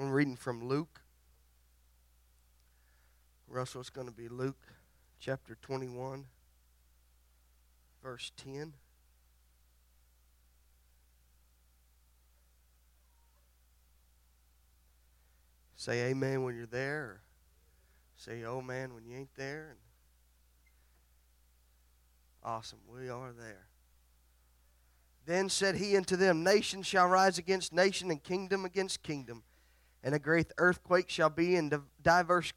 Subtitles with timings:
[0.00, 1.02] I'm reading from Luke.
[3.46, 4.56] Russell, it's going to be Luke
[5.18, 6.24] chapter 21,
[8.02, 8.72] verse 10.
[15.76, 17.20] Say amen when you're there,
[18.16, 19.76] say oh man when you ain't there.
[22.42, 23.66] Awesome, we are there.
[25.26, 29.42] Then said he unto them, Nation shall rise against nation, and kingdom against kingdom.
[30.02, 31.70] And a great earthquake shall be in
[32.02, 32.52] divers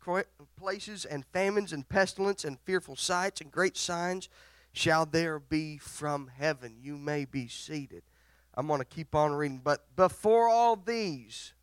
[0.56, 4.30] places, and famines, and pestilence, and fearful sights, and great signs
[4.72, 6.78] shall there be from heaven.
[6.82, 8.04] You may be seated.
[8.56, 9.62] I'm going to keep on reading.
[9.64, 11.54] But before all these,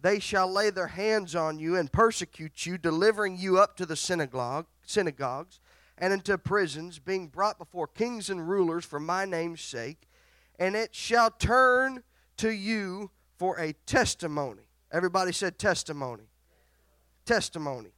[0.00, 3.96] they shall lay their hands on you and persecute you, delivering you up to the
[3.96, 5.60] synagogue, synagogues
[5.98, 10.06] and into prisons, being brought before kings and rulers for my name's sake
[10.58, 12.02] and it shall turn
[12.38, 14.65] to you for a testimony.
[14.92, 16.24] Everybody said testimony.
[17.24, 17.90] Testimony.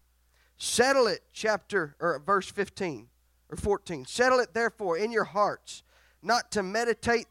[0.56, 3.08] Settle it, chapter or verse 15
[3.50, 4.06] or 14.
[4.06, 5.82] Settle it therefore in your hearts,
[6.22, 7.26] not to meditate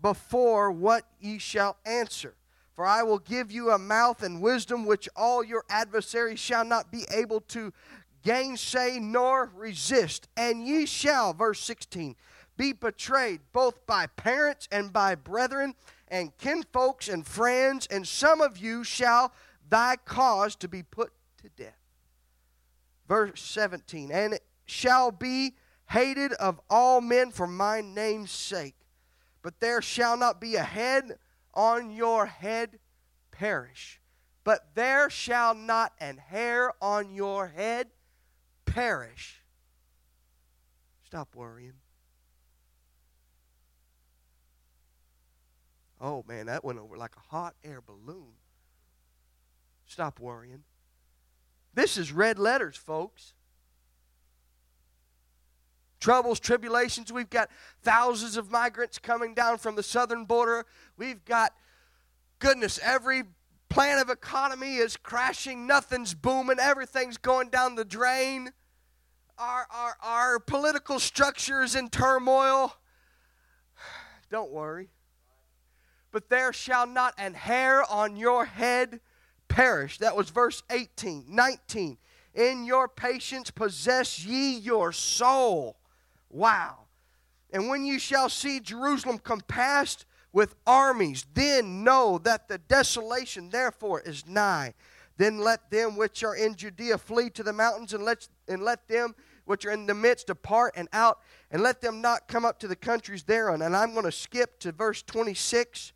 [0.00, 2.34] before what ye shall answer.
[2.74, 6.90] For I will give you a mouth and wisdom which all your adversaries shall not
[6.90, 7.74] be able to
[8.22, 10.28] gainsay nor resist.
[10.36, 12.16] And ye shall, verse 16,
[12.56, 15.74] be betrayed both by parents and by brethren
[16.10, 19.32] and kinfolks and friends, and some of you shall
[19.68, 21.78] thy cause to be put to death.
[23.08, 25.54] Verse 17, and shall be
[25.90, 28.76] hated of all men for my name's sake,
[29.42, 31.18] but there shall not be a head
[31.54, 32.78] on your head
[33.30, 34.00] perish,
[34.44, 37.88] but there shall not an hair on your head
[38.64, 39.42] perish.
[41.04, 41.74] Stop worrying.
[46.00, 48.32] Oh man, that went over like a hot air balloon.
[49.86, 50.62] Stop worrying.
[51.74, 53.34] This is red letters, folks.
[56.00, 57.12] Troubles, tribulations.
[57.12, 57.50] We've got
[57.82, 60.64] thousands of migrants coming down from the southern border.
[60.96, 61.52] We've got,
[62.38, 63.24] goodness, every
[63.68, 65.66] plan of economy is crashing.
[65.66, 66.58] Nothing's booming.
[66.58, 68.52] Everything's going down the drain.
[69.36, 72.74] Our, our, our political structure is in turmoil.
[74.30, 74.88] Don't worry
[76.12, 79.00] but there shall not an hair on your head
[79.48, 79.98] perish.
[79.98, 81.24] That was verse 18.
[81.28, 81.98] 19.
[82.34, 85.76] In your patience possess ye your soul.
[86.30, 86.78] Wow.
[87.52, 94.00] And when you shall see Jerusalem compassed with armies, then know that the desolation therefore
[94.00, 94.74] is nigh.
[95.16, 98.88] Then let them which are in Judea flee to the mountains, and let, and let
[98.88, 101.18] them which are in the midst depart and out,
[101.50, 103.60] and let them not come up to the countries thereon.
[103.62, 105.92] And I'm going to skip to verse 26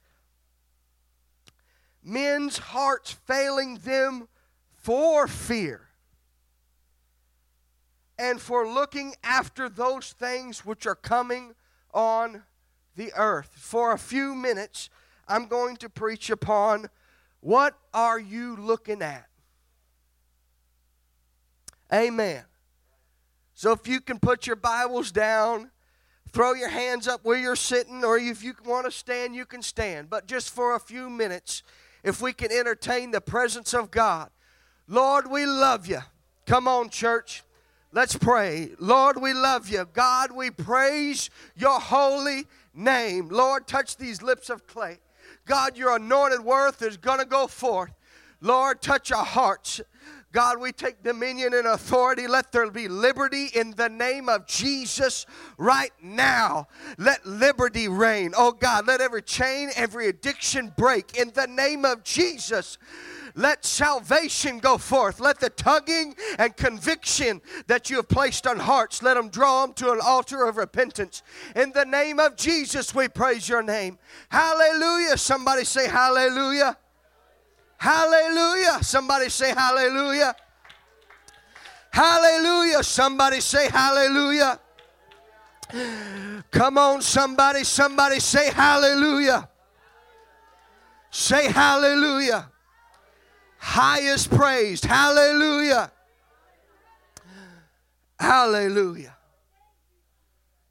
[2.04, 4.28] men's hearts failing them
[4.74, 5.88] for fear
[8.18, 11.54] and for looking after those things which are coming
[11.92, 12.42] on
[12.96, 13.50] the earth.
[13.56, 14.90] For a few minutes,
[15.26, 16.88] I'm going to preach upon
[17.40, 19.26] what are you looking at?
[21.92, 22.44] Amen.
[23.54, 25.70] So if you can put your Bibles down,
[26.30, 29.62] throw your hands up where you're sitting, or if you want to stand, you can
[29.62, 30.10] stand.
[30.10, 31.62] But just for a few minutes,
[32.04, 34.30] if we can entertain the presence of God.
[34.86, 36.00] Lord, we love you.
[36.46, 37.42] Come on, church.
[37.90, 38.72] Let's pray.
[38.78, 39.86] Lord, we love you.
[39.92, 42.44] God, we praise your holy
[42.74, 43.28] name.
[43.30, 44.98] Lord, touch these lips of clay.
[45.46, 47.92] God, your anointed word is going to go forth.
[48.40, 49.80] Lord, touch our hearts.
[50.34, 52.26] God, we take dominion and authority.
[52.26, 55.26] Let there be liberty in the name of Jesus
[55.58, 56.66] right now.
[56.98, 58.32] Let liberty reign.
[58.36, 62.78] Oh God, let every chain, every addiction break in the name of Jesus.
[63.36, 65.20] Let salvation go forth.
[65.20, 69.72] Let the tugging and conviction that you have placed on hearts, let them draw them
[69.74, 71.22] to an altar of repentance.
[71.54, 73.98] In the name of Jesus, we praise your name.
[74.30, 75.16] Hallelujah.
[75.16, 76.76] Somebody say hallelujah.
[77.84, 78.78] Hallelujah.
[78.80, 80.34] Somebody say hallelujah.
[81.90, 82.82] Hallelujah.
[82.82, 84.58] Somebody say hallelujah.
[86.50, 89.46] Come on, somebody, somebody say hallelujah.
[91.10, 92.50] Say hallelujah.
[93.58, 94.86] Highest praised.
[94.86, 95.92] Hallelujah.
[98.18, 99.14] Hallelujah.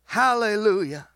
[0.06, 1.08] Hallelujah.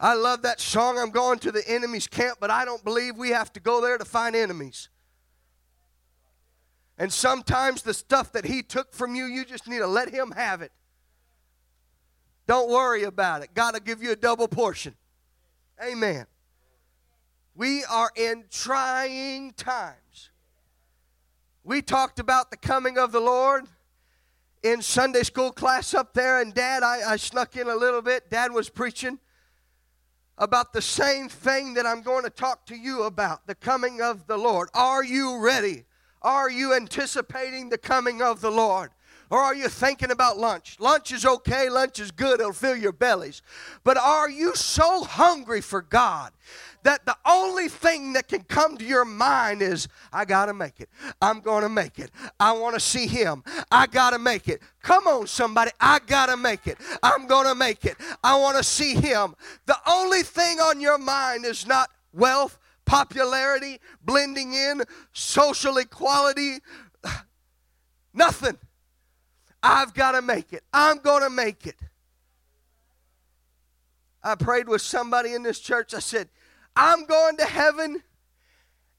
[0.00, 0.98] I love that song.
[0.98, 3.96] I'm going to the enemy's camp, but I don't believe we have to go there
[3.96, 4.88] to find enemies.
[7.02, 10.30] And sometimes the stuff that He took from you, you just need to let Him
[10.36, 10.70] have it.
[12.46, 13.54] Don't worry about it.
[13.54, 14.94] God will give you a double portion.
[15.84, 16.26] Amen.
[17.56, 20.30] We are in trying times.
[21.64, 23.64] We talked about the coming of the Lord
[24.62, 28.30] in Sunday school class up there, and Dad, I, I snuck in a little bit.
[28.30, 29.18] Dad was preaching
[30.38, 34.28] about the same thing that I'm going to talk to you about the coming of
[34.28, 34.68] the Lord.
[34.72, 35.86] Are you ready?
[36.22, 38.90] Are you anticipating the coming of the Lord?
[39.30, 40.76] Or are you thinking about lunch?
[40.78, 43.40] Lunch is okay, lunch is good, it'll fill your bellies.
[43.82, 46.32] But are you so hungry for God
[46.82, 50.90] that the only thing that can come to your mind is, I gotta make it.
[51.22, 52.10] I'm gonna make it.
[52.38, 53.42] I wanna see Him.
[53.70, 54.60] I gotta make it.
[54.82, 55.70] Come on, somebody.
[55.80, 56.76] I gotta make it.
[57.02, 57.96] I'm gonna make it.
[58.22, 59.34] I wanna see Him.
[59.64, 64.82] The only thing on your mind is not wealth, popularity, blending in,
[65.12, 66.58] social equality,
[68.14, 68.58] nothing.
[69.62, 70.64] I've got to make it.
[70.72, 71.76] I'm going to make it.
[74.22, 75.94] I prayed with somebody in this church.
[75.94, 76.28] I said,
[76.76, 78.02] I'm going to heaven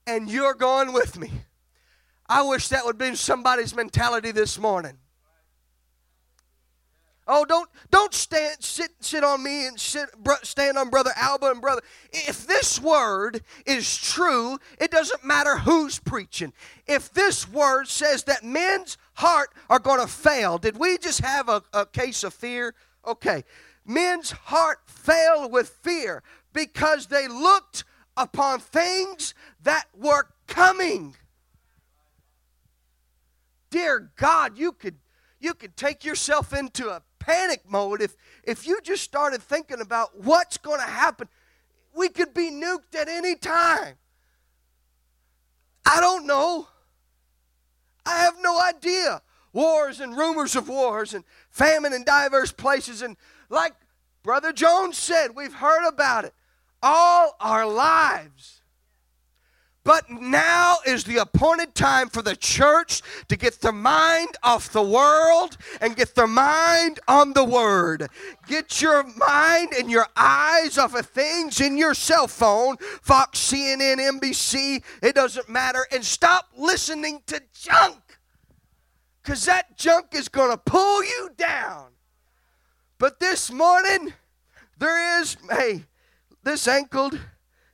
[0.06, 1.30] and you're going with me.
[2.26, 4.98] I wish that would be somebody's mentality this morning.
[7.26, 10.10] Oh, don't don't stand sit sit on me and sit
[10.42, 11.80] stand on brother Alba and brother.
[12.12, 16.52] If this word is true, it doesn't matter who's preaching.
[16.86, 21.48] If this word says that men's heart are going to fail, did we just have
[21.48, 22.74] a, a case of fear?
[23.06, 23.44] Okay,
[23.86, 26.22] men's heart failed with fear
[26.52, 27.84] because they looked
[28.18, 31.16] upon things that were coming.
[33.70, 34.96] Dear God, you could
[35.44, 40.18] you could take yourself into a panic mode if, if you just started thinking about
[40.18, 41.28] what's going to happen.
[41.94, 43.94] We could be nuked at any time.
[45.86, 46.66] I don't know.
[48.06, 49.22] I have no idea.
[49.52, 53.02] Wars and rumors of wars and famine in diverse places.
[53.02, 53.16] And
[53.48, 53.74] like
[54.22, 56.34] Brother Jones said, we've heard about it
[56.82, 58.62] all our lives.
[59.84, 64.82] But now is the appointed time for the church to get their mind off the
[64.82, 68.08] world and get their mind on the Word.
[68.48, 73.98] Get your mind and your eyes off of things in your cell phone, Fox, CNN,
[73.98, 77.98] NBC, it doesn't matter, and stop listening to junk.
[79.22, 81.88] Because that junk is going to pull you down.
[82.98, 84.14] But this morning,
[84.78, 85.84] there is, hey,
[86.42, 87.10] this ankle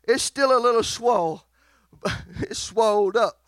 [0.09, 1.45] is still a little swole
[2.41, 3.41] it's swelled up.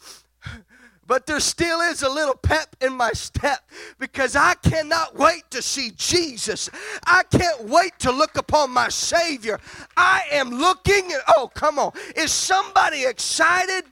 [1.06, 3.68] But there still is a little pep in my step
[3.98, 6.70] because I cannot wait to see Jesus.
[7.04, 9.58] I can't wait to look upon my Savior.
[9.96, 11.92] I am looking, at, oh, come on.
[12.16, 13.84] Is somebody excited?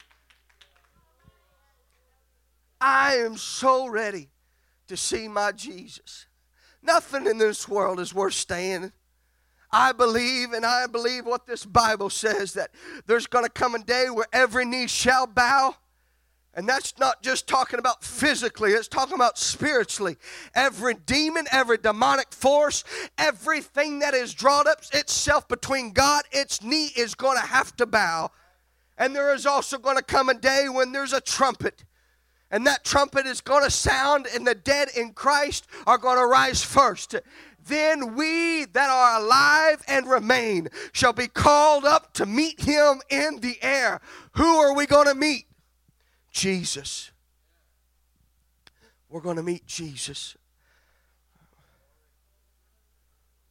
[2.81, 4.31] I am so ready
[4.87, 6.27] to see my Jesus.
[6.83, 8.93] Nothing in this world is worth staying.
[9.73, 12.71] I believe, and I believe what this Bible says that
[13.07, 15.77] there's going to come a day where every knee shall bow.
[16.55, 20.17] And that's not just talking about physically, it's talking about spiritually.
[20.53, 22.83] Every demon, every demonic force,
[23.17, 27.87] everything that is drawn up itself between God, its knee is going to have to
[27.87, 28.33] bow.
[28.99, 31.85] And there is also going to come a day when there's a trumpet.
[32.51, 36.27] And that trumpet is going to sound, and the dead in Christ are going to
[36.27, 37.15] rise first
[37.67, 43.41] then we that are alive and remain shall be called up to meet him in
[43.41, 44.01] the air.
[44.33, 45.47] Who are we going to meet?
[46.31, 47.11] Jesus.
[49.09, 50.37] We're going to meet Jesus.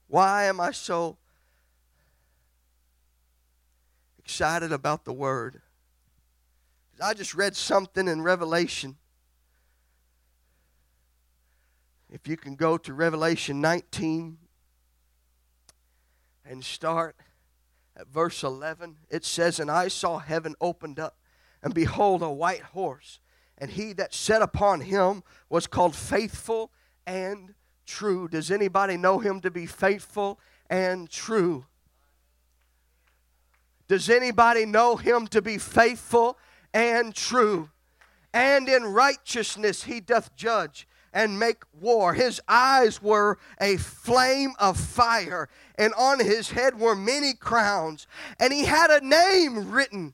[0.08, 1.18] Why am I so
[4.18, 5.62] excited about the Word?
[7.02, 8.98] I just read something in Revelation
[12.12, 14.40] If you can go to Revelation 19
[16.44, 17.16] and start
[17.96, 21.18] at verse 11, it says, And I saw heaven opened up,
[21.62, 23.20] and behold, a white horse,
[23.60, 26.72] and he that sat upon him was called faithful
[27.06, 27.54] and
[27.86, 28.28] true.
[28.28, 31.66] Does anybody know him to be faithful and true?
[33.88, 36.40] Does anybody know him to be faithful
[36.74, 37.70] and true?
[38.34, 42.14] And in righteousness he doth judge and make war.
[42.14, 48.08] His eyes were a flame of fire, and on his head were many crowns.
[48.40, 50.14] And he had a name written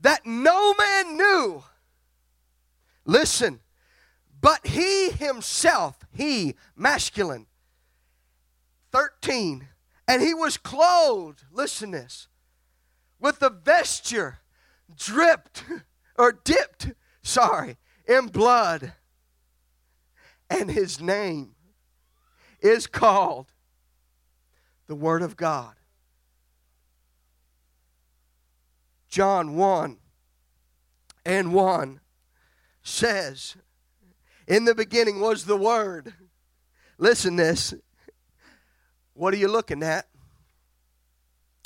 [0.00, 1.64] that no man knew.
[3.04, 3.60] Listen,
[4.40, 7.46] but he himself, he, masculine,
[8.90, 9.68] 13,
[10.06, 12.28] and he was clothed, listen this,
[13.18, 14.40] with the vesture
[14.96, 15.64] dripped,
[16.18, 16.92] or dipped,
[17.22, 18.92] sorry, in blood
[20.52, 21.54] and his name
[22.60, 23.46] is called
[24.86, 25.74] the Word of God.
[29.08, 29.98] John 1
[31.24, 32.00] and 1
[32.82, 33.56] says,
[34.46, 36.14] In the beginning was the Word.
[36.98, 37.74] Listen this.
[39.14, 40.06] What are you looking at?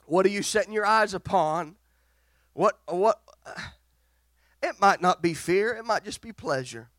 [0.06, 1.76] What are you setting your eyes upon?
[2.52, 3.52] What what uh,
[4.62, 6.90] it might not be fear, it might just be pleasure.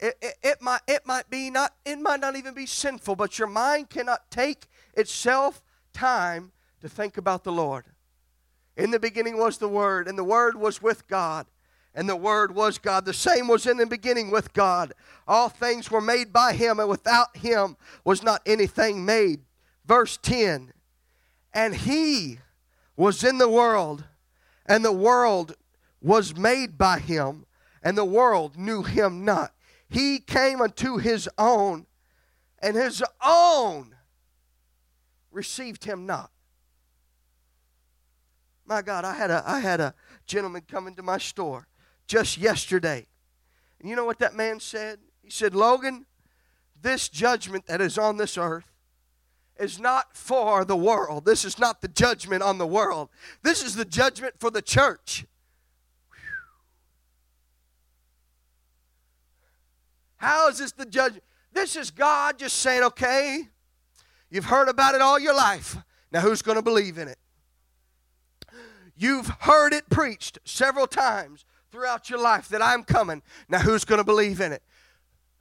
[0.00, 3.38] It, it, it, might it might be not it might not even be sinful, but
[3.38, 7.84] your mind cannot take itself time to think about the Lord.
[8.76, 11.46] In the beginning was the Word, and the Word was with God,
[11.94, 13.04] and the Word was God.
[13.04, 14.92] The same was in the beginning with God.
[15.28, 19.40] All things were made by Him, and without Him was not anything made.
[19.86, 20.72] Verse 10
[21.52, 22.40] And He
[22.96, 24.04] was in the world,
[24.66, 25.54] and the world
[26.02, 27.46] was made by Him,
[27.82, 29.53] and the world knew Him not.
[29.94, 31.86] He came unto His own,
[32.58, 33.94] and His own
[35.30, 36.32] received Him not.
[38.66, 39.94] My God, I had a I had a
[40.26, 41.68] gentleman come into my store
[42.08, 43.06] just yesterday.
[43.78, 44.98] And you know what that man said?
[45.22, 46.06] He said, "Logan,
[46.82, 48.72] this judgment that is on this earth
[49.60, 51.24] is not for the world.
[51.24, 53.10] This is not the judgment on the world.
[53.42, 55.24] This is the judgment for the church."
[60.24, 61.22] How is this the judgment?
[61.52, 63.42] This is God just saying, okay,
[64.30, 65.76] you've heard about it all your life.
[66.10, 67.18] Now who's going to believe in it?
[68.96, 73.20] You've heard it preached several times throughout your life that I'm coming.
[73.50, 74.62] Now, who's going to believe in it?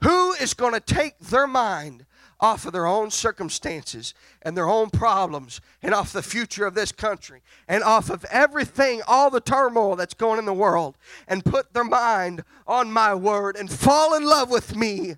[0.01, 2.05] Who is going to take their mind
[2.43, 6.91] off of their own circumstances and their own problems and off the future of this
[6.91, 11.71] country and off of everything, all the turmoil that's going in the world, and put
[11.71, 15.15] their mind on my word and fall in love with me?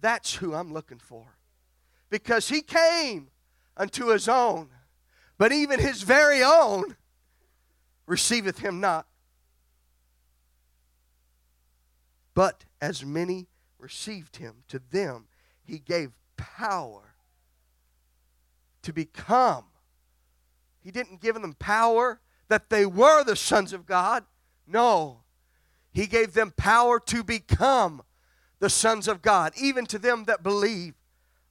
[0.00, 1.26] That's who I'm looking for.
[2.08, 3.30] Because he came
[3.76, 4.68] unto his own,
[5.38, 6.96] but even his very own
[8.06, 9.08] receiveth him not.
[12.32, 15.26] But as many received him, to them
[15.64, 17.14] he gave power
[18.82, 19.64] to become.
[20.80, 24.24] He didn't give them power that they were the sons of God.
[24.66, 25.24] No.
[25.92, 28.02] He gave them power to become
[28.58, 30.94] the sons of God, even to them that believe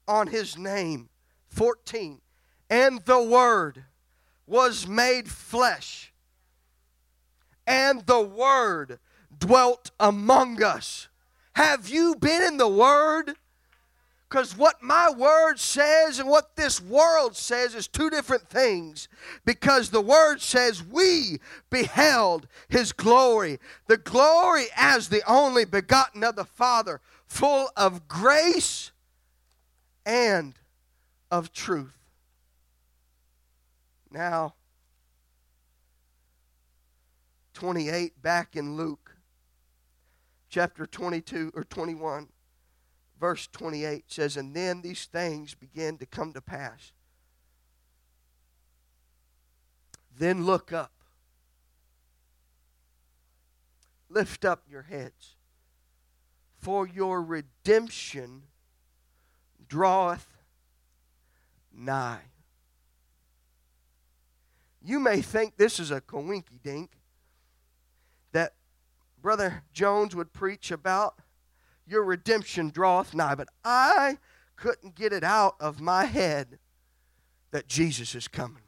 [0.08, 1.10] on his name.
[1.50, 2.22] 14.
[2.70, 3.86] And the Word
[4.48, 6.12] was made flesh
[7.68, 9.00] and the Word
[9.38, 11.10] dwelt among us.
[11.54, 13.36] Have you been in the Word?
[14.30, 19.08] Because what my word says and what this world says is two different things.
[19.46, 23.58] Because the word says we beheld his glory,
[23.88, 28.92] the glory as the only begotten of the Father, full of grace
[30.06, 30.56] and
[31.32, 31.94] of truth.
[34.12, 34.56] Now,
[37.54, 39.16] 28 back in Luke
[40.50, 42.28] chapter 22 or 21
[43.20, 46.92] verse 28 says and then these things began to come to pass.
[50.18, 50.92] Then look up.
[54.10, 55.36] Lift up your heads.
[56.58, 58.44] For your redemption
[59.68, 60.28] draweth
[61.74, 62.32] nigh.
[64.82, 66.92] You may think this is a coinky dink
[68.32, 68.54] that
[69.22, 71.20] Brother Jones would preach about
[71.88, 73.36] your redemption draweth nigh.
[73.36, 74.18] But I
[74.56, 76.60] couldn't get it out of my head
[77.52, 78.64] that Jesus is coming.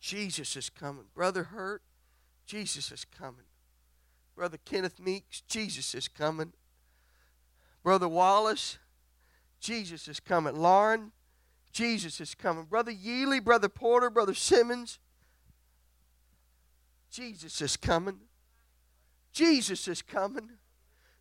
[0.00, 1.06] Jesus is coming.
[1.14, 1.82] Brother Hurt,
[2.46, 3.46] Jesus is coming.
[4.36, 6.52] Brother Kenneth Meeks, Jesus is coming.
[7.82, 8.78] Brother Wallace,
[9.58, 10.54] Jesus is coming.
[10.54, 11.12] Lauren,
[11.72, 12.64] Jesus is coming.
[12.64, 14.98] Brother Yealy, Brother Porter, Brother Simmons,
[17.10, 18.20] Jesus is coming.
[19.36, 20.48] Jesus is coming.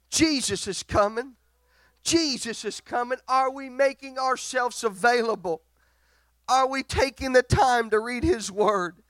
[0.10, 1.34] Jesus is coming.
[2.02, 3.18] Jesus is coming.
[3.28, 5.64] Are we making ourselves available?
[6.48, 9.02] Are we taking the time to read His Word?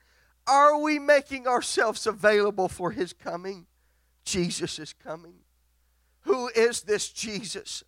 [0.48, 3.66] Are we making ourselves available for His coming?
[4.24, 5.34] Jesus is coming.
[6.22, 7.84] Who is this Jesus?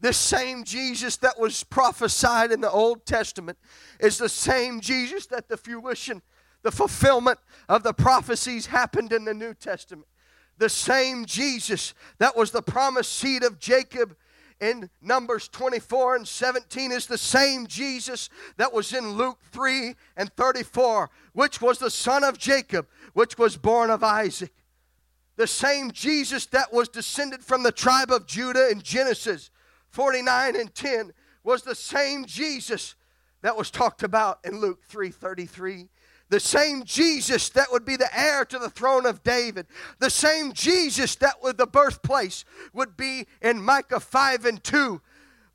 [0.00, 3.56] This same Jesus that was prophesied in the Old Testament
[4.00, 6.22] is the same Jesus that the fruition
[6.62, 7.38] the fulfillment
[7.68, 10.06] of the prophecies happened in the New Testament.
[10.60, 14.14] The same Jesus that was the promised seed of Jacob
[14.60, 20.30] in Numbers 24 and 17 is the same Jesus that was in Luke 3 and
[20.36, 24.52] 34, which was the son of Jacob, which was born of Isaac.
[25.36, 29.50] The same Jesus that was descended from the tribe of Judah in Genesis
[29.88, 32.96] 49 and 10 was the same Jesus
[33.40, 35.88] that was talked about in Luke 3:33
[36.30, 39.66] the same Jesus that would be the heir to the throne of David,
[39.98, 45.02] the same Jesus that would the birthplace would be in Micah 5 and 2.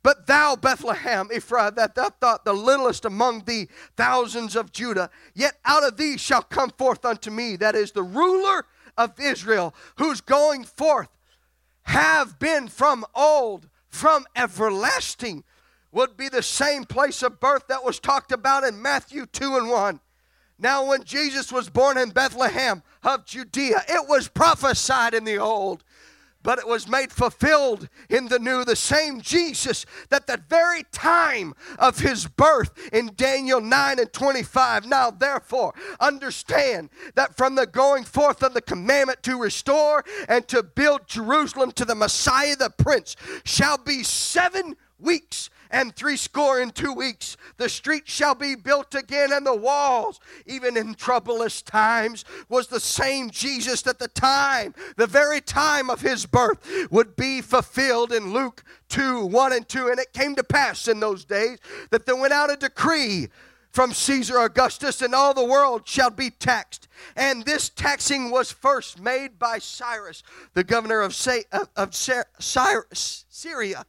[0.02, 5.58] But thou, Bethlehem, Ephraim, that thou thought the littlest among the thousands of Judah, yet
[5.64, 8.66] out of thee shall come forth unto me, that is the ruler
[8.96, 11.08] of Israel, whose going forth
[11.84, 15.42] have been from old, from everlasting,
[15.90, 19.70] would be the same place of birth that was talked about in Matthew 2 and
[19.70, 20.00] 1.
[20.58, 25.84] Now, when Jesus was born in Bethlehem of Judea, it was prophesied in the old,
[26.42, 28.64] but it was made fulfilled in the new.
[28.64, 34.86] The same Jesus that the very time of his birth in Daniel 9 and 25.
[34.86, 40.62] Now, therefore, understand that from the going forth of the commandment to restore and to
[40.62, 46.92] build Jerusalem to the Messiah the Prince shall be seven weeks and threescore in two
[46.92, 47.36] weeks.
[47.56, 52.80] The street shall be built again, and the walls, even in troublous times, was the
[52.80, 56.58] same Jesus that the time, the very time of his birth,
[56.90, 59.88] would be fulfilled in Luke 2 1 and 2.
[59.88, 61.58] And it came to pass in those days
[61.90, 63.28] that there went out a decree
[63.76, 66.88] from Caesar Augustus, and all the world shall be taxed.
[67.14, 70.22] And this taxing was first made by Cyrus,
[70.54, 71.14] the governor of,
[71.52, 73.84] of, of Syria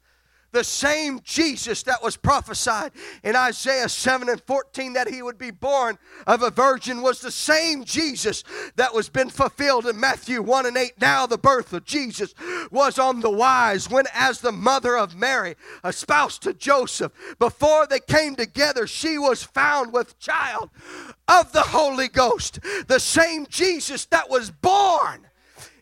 [0.51, 2.91] the same Jesus that was prophesied
[3.23, 7.31] in Isaiah 7 and 14 that he would be born of a virgin was the
[7.31, 8.43] same Jesus
[8.75, 10.93] that was been fulfilled in Matthew 1 and 8.
[10.99, 12.33] Now the birth of Jesus
[12.71, 17.85] was on the wise when as the mother of Mary, a spouse to Joseph, before
[17.87, 20.69] they came together, she was found with child
[21.27, 22.59] of the Holy Ghost.
[22.87, 25.27] The same Jesus that was born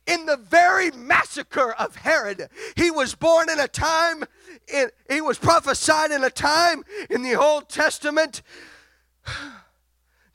[0.08, 2.50] in the very massacre of Herod.
[2.76, 4.24] He was born in a time,
[5.10, 8.42] he was prophesied in a time in the Old Testament.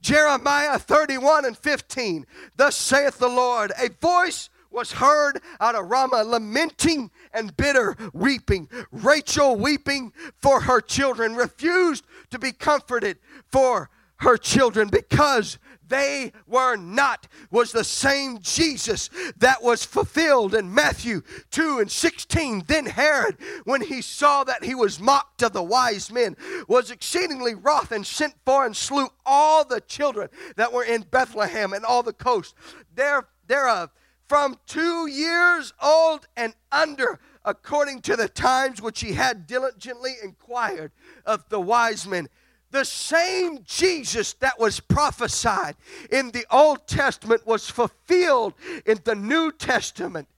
[0.01, 2.27] Jeremiah 31 and 15.
[2.57, 8.69] Thus saith the Lord, a voice was heard out of Ramah, lamenting and bitter weeping.
[8.93, 15.59] Rachel weeping for her children, refused to be comforted for her children because
[15.90, 22.64] they were not was the same Jesus that was fulfilled in Matthew 2 and 16.
[22.66, 27.55] Then Herod, when he saw that he was mocked of the wise men, was exceedingly
[27.55, 32.03] wroth and sent for and slew all the children that were in Bethlehem and all
[32.03, 32.55] the coast
[32.94, 33.90] there, thereof
[34.29, 40.92] from two years old and under according to the times which he had diligently inquired
[41.26, 42.29] of the wise men
[42.70, 45.76] the same Jesus that was prophesied
[46.11, 48.54] in the Old Testament was fulfilled
[48.87, 50.28] in the New Testament.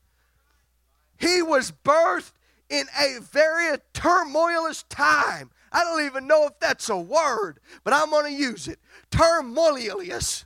[1.19, 2.33] He was birthed
[2.69, 5.51] in a very turmoilous time.
[5.71, 8.79] I don't even know if that's a word, but I'm going to use it.
[9.11, 10.45] Turmoilous.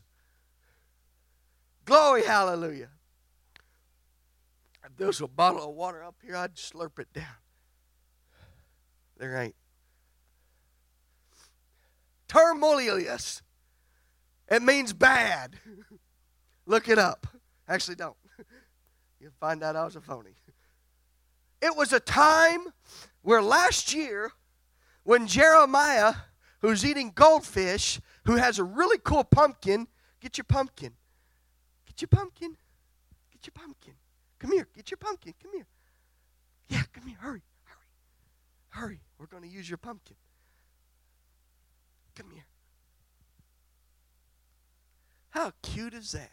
[1.85, 2.89] Glory, hallelujah.
[4.85, 7.25] If there's a bottle of water up here, I'd slurp it down.
[9.19, 9.55] There ain't.
[12.29, 13.43] Termolius.
[14.49, 15.57] It means bad.
[16.67, 17.27] Look it up.
[17.69, 18.17] Actually, don't.
[19.21, 20.35] You'll find out I was a phony.
[21.61, 22.69] It was a time
[23.23, 24.31] where last year,
[25.05, 26.15] when Jeremiah,
[26.61, 29.89] who's eating goldfish, who has a really cool pumpkin,
[30.21, 30.93] get your pumpkin.
[31.87, 32.57] Get your pumpkin.
[33.33, 33.95] Get your pumpkin.
[34.39, 34.69] Come here.
[34.77, 35.35] Get your pumpkin.
[35.43, 35.67] Come here.
[36.69, 37.19] Yeah, come here.
[37.21, 37.43] Hurry.
[37.65, 37.87] Hurry.
[38.69, 39.01] Hurry.
[39.19, 40.17] We're going to use your pumpkin.
[42.17, 42.47] Come here.
[45.31, 46.31] How cute is that?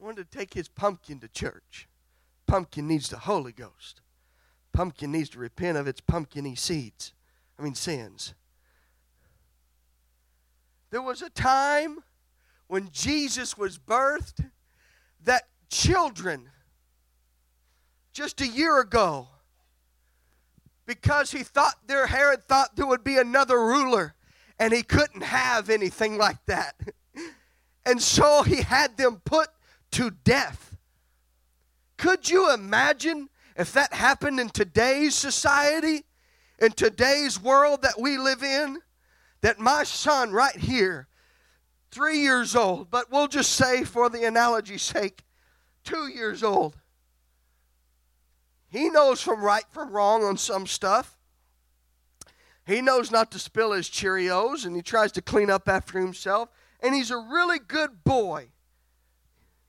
[0.00, 1.88] I wanted to take his pumpkin to church.
[2.46, 4.00] Pumpkin needs the Holy Ghost.
[4.72, 7.12] Pumpkin needs to repent of its pumpkiny seeds.
[7.58, 8.34] I mean, sins.
[10.90, 11.98] There was a time
[12.66, 14.50] when Jesus was birthed
[15.24, 16.48] that children,
[18.12, 19.28] just a year ago,
[20.84, 24.14] because he thought their Herod thought there would be another ruler
[24.60, 26.76] and he couldn't have anything like that.
[27.86, 29.48] And so he had them put
[29.92, 30.76] to death.
[31.96, 36.04] Could you imagine if that happened in today's society,
[36.58, 38.80] in today's world that we live in?
[39.40, 41.08] That my son, right here,
[41.90, 45.24] three years old, but we'll just say for the analogy's sake,
[45.82, 46.76] two years old,
[48.68, 51.16] he knows from right from wrong on some stuff.
[52.70, 56.50] He knows not to spill his Cheerios and he tries to clean up after himself.
[56.78, 58.50] And he's a really good boy.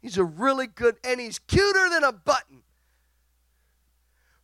[0.04, 2.62] He's a really good, and he's cuter than a button.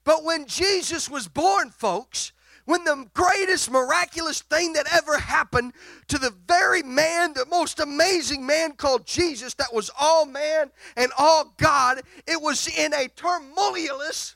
[0.04, 2.32] But when Jesus was born, folks,
[2.66, 5.74] when the greatest miraculous thing that ever happened
[6.08, 11.12] to the very man, the most amazing man called Jesus, that was all man and
[11.16, 14.36] all God, it was in a tumultuous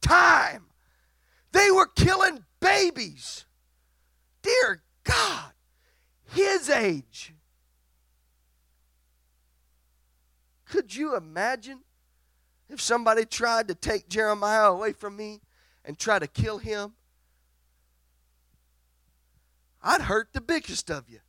[0.00, 0.66] time.
[1.52, 3.44] They were killing babies.
[4.42, 5.52] Dear God,
[6.32, 7.34] his age.
[10.66, 11.80] Could you imagine
[12.68, 15.40] if somebody tried to take Jeremiah away from me
[15.84, 16.92] and try to kill him?
[19.82, 21.20] I'd hurt the biggest of you.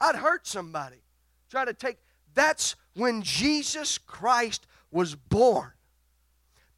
[0.00, 1.02] I'd hurt somebody.
[1.50, 1.98] Try to take.
[2.34, 5.72] That's when Jesus Christ was born.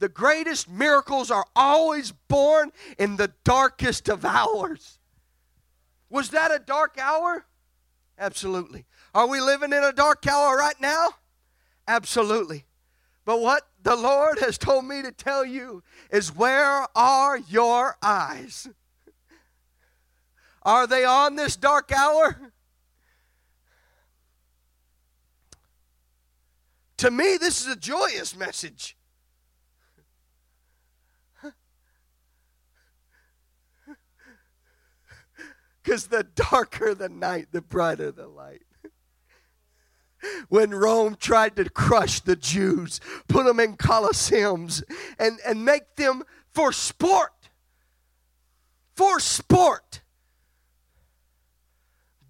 [0.02, 4.98] The greatest miracles are always born in the darkest of hours.
[6.10, 7.46] Was that a dark hour?
[8.18, 8.84] Absolutely.
[9.14, 11.10] Are we living in a dark hour right now?
[11.86, 12.64] Absolutely.
[13.24, 18.68] But what the Lord has told me to tell you is where are your eyes?
[20.64, 22.50] Are they on this dark hour?
[26.96, 28.96] To me, this is a joyous message.
[35.82, 38.62] Because the darker the night, the brighter the light.
[40.48, 44.82] when Rome tried to crush the Jews, put them in colosseums,
[45.18, 47.32] and, and make them for sport.
[48.94, 50.02] For sport.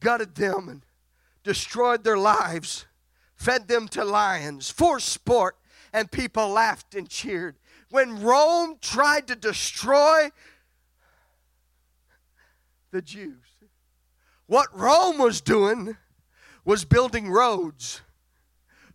[0.01, 0.83] Gutted them and
[1.45, 2.87] destroyed their lives,
[3.35, 5.57] fed them to lions for sport,
[5.93, 7.57] and people laughed and cheered.
[7.91, 10.31] When Rome tried to destroy
[12.93, 13.57] the Jews.
[14.47, 15.97] What Rome was doing
[16.65, 18.03] was building roads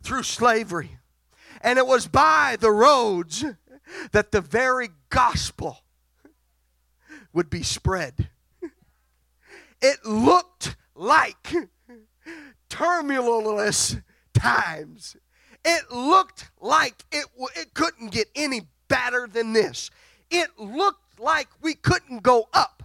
[0.02, 1.00] through slavery.
[1.62, 3.44] And it was by the roads
[4.12, 5.80] that the very gospel
[7.34, 8.30] would be spread.
[9.82, 11.54] It looked like
[12.70, 13.98] tumultuous
[14.34, 15.16] times.
[15.66, 19.90] It looked like it, it couldn't get any better than this.
[20.30, 22.77] It looked like we couldn't go up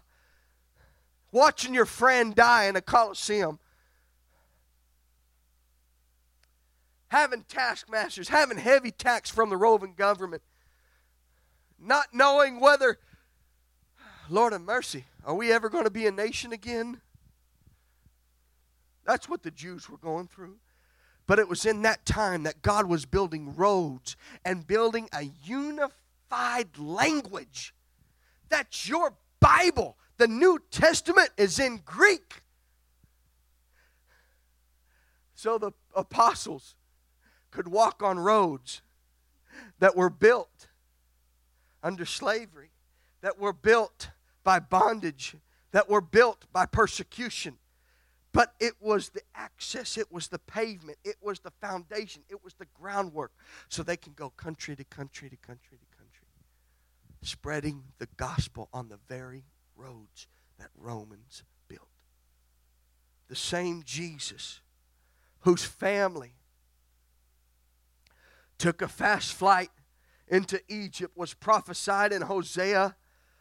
[1.32, 3.58] watching your friend die in a coliseum,
[7.08, 10.42] having taskmasters, having heavy tax from the Roman government,
[11.80, 12.98] not knowing whether,
[14.30, 17.00] Lord of mercy, are we ever going to be a nation again?
[19.04, 20.56] That's what the Jews were going through.
[21.26, 26.78] But it was in that time that God was building roads and building a unified
[26.78, 27.74] language.
[28.48, 29.96] That's your Bible.
[30.18, 32.42] The New Testament is in Greek.
[35.34, 36.76] So the apostles
[37.50, 38.82] could walk on roads
[39.78, 40.68] that were built
[41.82, 42.70] under slavery,
[43.20, 44.10] that were built
[44.44, 45.36] by bondage,
[45.72, 47.58] that were built by persecution.
[48.32, 52.54] But it was the access, it was the pavement, it was the foundation, it was
[52.54, 53.32] the groundwork
[53.68, 56.26] so they can go country to country to country to country,
[57.20, 59.44] spreading the gospel on the very
[59.76, 60.26] roads
[60.58, 61.88] that Romans built.
[63.28, 64.60] The same Jesus
[65.40, 66.34] whose family
[68.58, 69.70] took a fast flight
[70.28, 72.96] into Egypt was prophesied in Hosea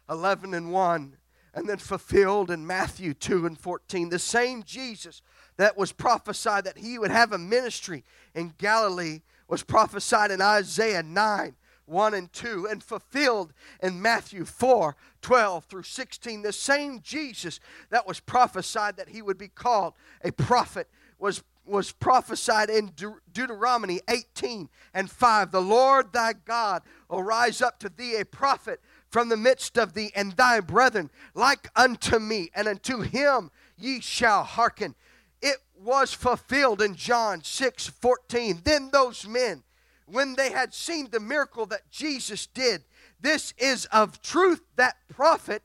[0.09, 1.17] 11 and 1
[1.53, 4.09] and then fulfilled in Matthew 2 and 14.
[4.09, 5.21] The same Jesus
[5.57, 11.03] that was prophesied that he would have a ministry in Galilee was prophesied in Isaiah
[11.03, 16.41] 9 1 and 2 and fulfilled in Matthew 4 12 through 16.
[16.41, 20.87] The same Jesus that was prophesied that he would be called a prophet
[21.19, 25.51] was, was prophesied in De- Deuteronomy 18 and 5.
[25.51, 29.93] The Lord thy God will rise up to thee a prophet from the midst of
[29.93, 34.95] thee and thy brethren like unto me, and unto him ye shall hearken.
[35.41, 38.61] It was fulfilled in John 6 14.
[38.63, 39.63] Then those men
[40.11, 42.83] when they had seen the miracle that Jesus did.
[43.19, 45.63] This is of truth that prophet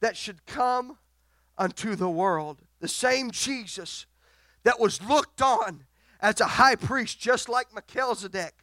[0.00, 0.98] that should come
[1.58, 2.62] unto the world.
[2.80, 4.06] The same Jesus
[4.62, 5.84] that was looked on
[6.20, 8.54] as a high priest, just like Melchizedek,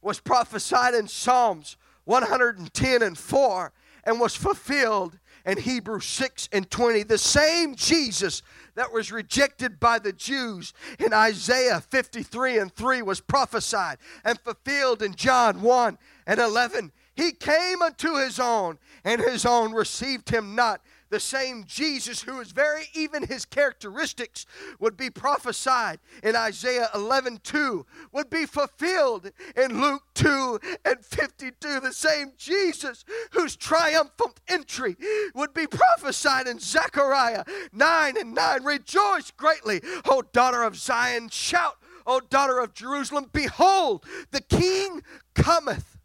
[0.00, 3.72] was prophesied in Psalms 110 and 4
[4.04, 7.04] and was fulfilled in Hebrews 6 and 20.
[7.04, 8.42] The same Jesus
[8.74, 15.02] that was rejected by the Jews in Isaiah 53 and 3 was prophesied and fulfilled
[15.02, 16.92] in John 1 and 11.
[17.14, 20.80] He came unto his own, and his own received him not.
[21.10, 24.46] The same Jesus who is very even his characteristics
[24.78, 31.80] would be prophesied in Isaiah 11 2, would be fulfilled in Luke 2 and 52.
[31.80, 34.96] The same Jesus whose triumphant entry
[35.34, 38.64] would be prophesied in Zechariah 9 and 9.
[38.64, 41.28] Rejoice greatly, O daughter of Zion.
[41.28, 43.30] Shout, O daughter of Jerusalem.
[43.32, 45.02] Behold, the king
[45.34, 45.96] cometh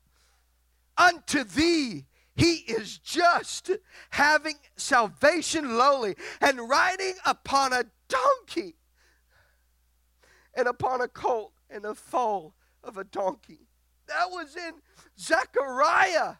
[0.98, 3.72] unto thee he is just,
[4.10, 8.76] having salvation lowly, and riding upon a donkey,
[10.56, 13.68] and upon a colt, and a foal of a donkey.
[14.08, 14.74] That was in
[15.20, 16.36] Zechariah.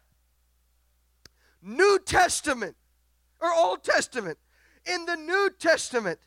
[1.62, 2.76] New Testament
[3.40, 4.38] or Old Testament.
[4.86, 6.20] In the New Testament,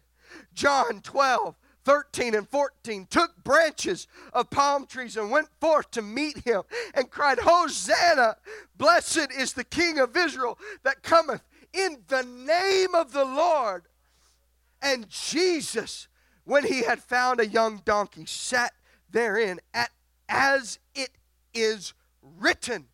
[0.54, 6.38] John 12, 13 and 14 took branches of palm trees and went forth to meet
[6.38, 6.62] him
[6.94, 8.36] and cried, Hosanna!
[8.76, 13.84] Blessed is the King of Israel that cometh in the name of the Lord.
[14.82, 16.08] And Jesus,
[16.44, 18.72] when he had found a young donkey, sat
[19.08, 19.90] therein at,
[20.28, 21.10] as it
[21.54, 22.86] is written.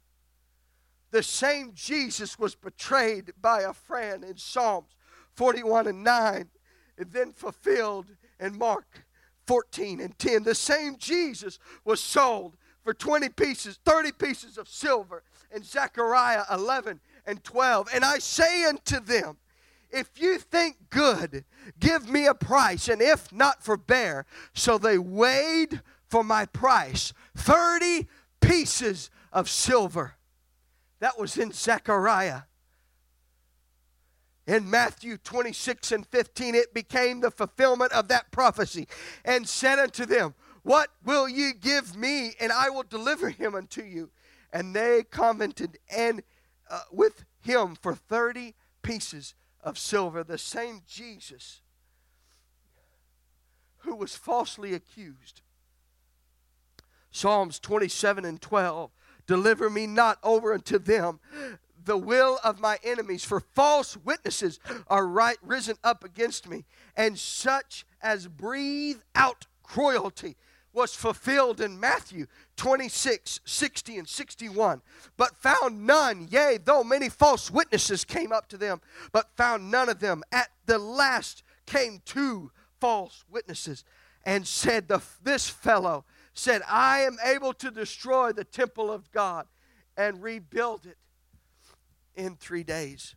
[1.13, 4.91] The same Jesus was betrayed by a friend in Psalms
[5.35, 6.51] 41 and 9,
[6.99, 8.09] and then fulfilled
[8.43, 9.05] in Mark
[9.47, 10.43] 14 and 10.
[10.43, 15.23] The same Jesus was sold for 20 pieces, 30 pieces of silver
[15.55, 17.89] in Zechariah 11 and 12.
[17.95, 19.37] And I say unto them,
[19.91, 21.45] if you think good,
[21.79, 24.25] give me a price, and if not, forbear.
[24.55, 28.09] So they weighed for my price 30
[28.41, 30.15] pieces of silver.
[31.01, 32.43] That was in Zechariah
[34.47, 38.89] in Matthew 26 and 15, it became the fulfillment of that prophecy,
[39.25, 43.83] and said unto them, What will ye give me, and I will deliver him unto
[43.83, 44.11] you?
[44.53, 46.23] And they commented and
[46.71, 50.25] uh, with him for 30 pieces of silver.
[50.25, 51.61] The same Jesus
[53.79, 55.41] who was falsely accused.
[57.11, 58.91] Psalms 27 and 12
[59.27, 61.21] Deliver me not over unto them
[61.85, 66.65] the will of my enemies, for false witnesses are right risen up against me,
[66.97, 70.37] and such as breathe out cruelty
[70.73, 74.83] was fulfilled in Matthew 26, 60, and 61.
[75.17, 78.81] But found none, yea, though many false witnesses came up to them,
[79.13, 80.23] but found none of them.
[80.33, 83.85] At the last came two false witnesses
[84.25, 89.47] and said, the, This fellow said, I am able to destroy the temple of God
[89.97, 90.97] and rebuild it
[92.15, 93.15] in three days.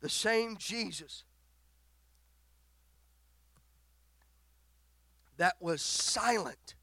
[0.00, 1.24] The same Jesus
[5.36, 6.74] that was silent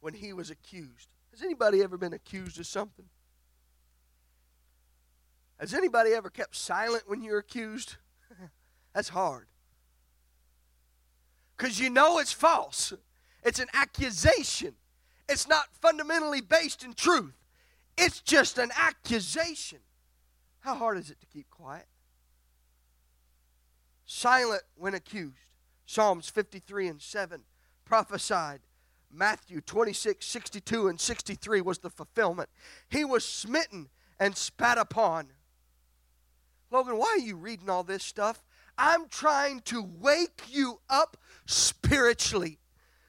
[0.00, 1.08] when he was accused.
[1.30, 3.06] Has anybody ever been accused of something?
[5.58, 7.96] Has anybody ever kept silent when you're accused?
[8.94, 9.46] That's hard.
[11.56, 12.92] Because you know it's false.
[13.42, 14.74] It's an accusation.
[15.28, 17.34] It's not fundamentally based in truth.
[17.96, 19.78] It's just an accusation.
[20.60, 21.86] How hard is it to keep quiet?
[24.06, 25.36] Silent when accused.
[25.86, 27.42] Psalms 53 and 7
[27.84, 28.60] prophesied.
[29.12, 32.48] Matthew 26, 62 and 63 was the fulfillment.
[32.88, 35.28] He was smitten and spat upon.
[36.70, 38.42] Logan, why are you reading all this stuff?
[38.76, 42.58] I'm trying to wake you up spiritually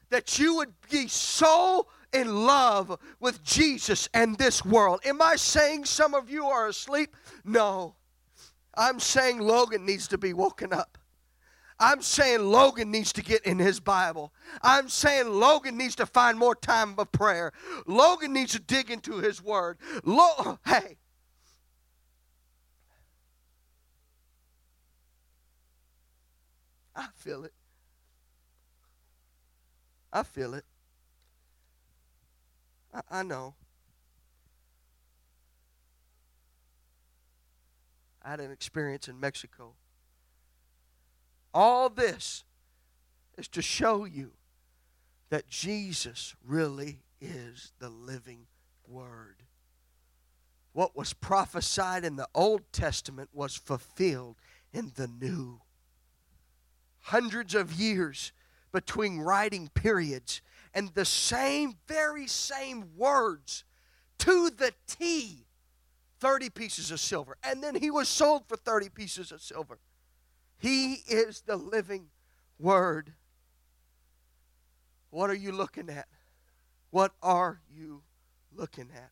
[0.10, 5.02] that you would be so in love with Jesus and this world.
[5.06, 7.16] Am I saying some of you are asleep?
[7.44, 7.96] No.
[8.76, 10.98] I'm saying Logan needs to be woken up.
[11.78, 14.32] I'm saying Logan needs to get in his Bible.
[14.62, 17.52] I'm saying Logan needs to find more time of prayer.
[17.86, 19.78] Logan needs to dig into his word.
[20.06, 20.98] Lo- hey.
[26.96, 27.54] I feel it.
[30.14, 30.64] I feel it.
[32.96, 33.56] I, I know.
[38.24, 39.74] I had an experience in Mexico.
[41.54, 42.44] All this
[43.38, 44.32] is to show you
[45.30, 48.48] that Jesus really is the living
[48.88, 49.38] Word.
[50.74, 54.36] What was prophesied in the Old Testament was fulfilled
[54.74, 55.62] in the New.
[57.00, 58.32] Hundreds of years
[58.72, 60.42] between writing periods
[60.76, 63.64] and the same, very same words
[64.20, 65.46] to the T
[66.20, 67.38] 30 pieces of silver.
[67.44, 69.80] And then he was sold for 30 pieces of silver.
[70.58, 72.08] He is the living
[72.60, 73.14] word.
[75.10, 76.08] What are you looking at?
[76.90, 78.04] What are you
[78.54, 79.12] looking at?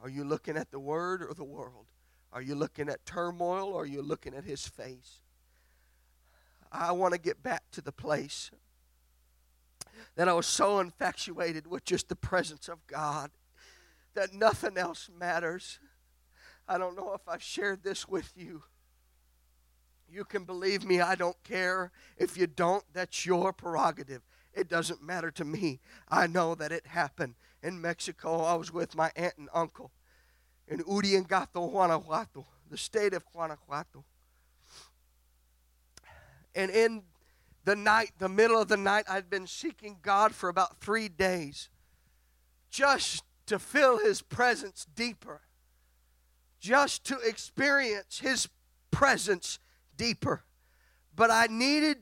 [0.00, 1.86] Are you looking at the word or the world?
[2.32, 5.22] Are you looking at turmoil or are you looking at his face?
[6.70, 8.50] I want to get back to the place
[10.16, 13.30] that I was so infatuated with just the presence of God
[14.14, 15.78] that nothing else matters.
[16.68, 18.62] I don't know if I've shared this with you.
[20.08, 21.90] You can believe me, I don't care.
[22.16, 24.22] If you don't, that's your prerogative.
[24.52, 25.80] It doesn't matter to me.
[26.08, 28.42] I know that it happened in Mexico.
[28.42, 29.90] I was with my aunt and uncle
[30.68, 34.04] in Uriangato, Guanajuato, the state of Guanajuato.
[36.54, 37.02] And in
[37.64, 41.70] the night, the middle of the night, I'd been seeking God for about three days
[42.70, 45.42] just to feel His presence deeper,
[46.60, 48.48] just to experience His
[48.90, 49.58] presence
[49.96, 50.44] deeper.
[51.16, 51.98] But I needed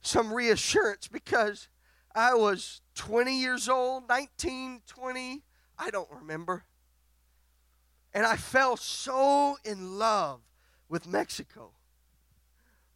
[0.00, 1.68] some reassurance because
[2.14, 5.42] I was 20 years old, 19, 20,
[5.78, 6.64] I don't remember.
[8.12, 10.40] And I fell so in love
[10.88, 11.72] with Mexico.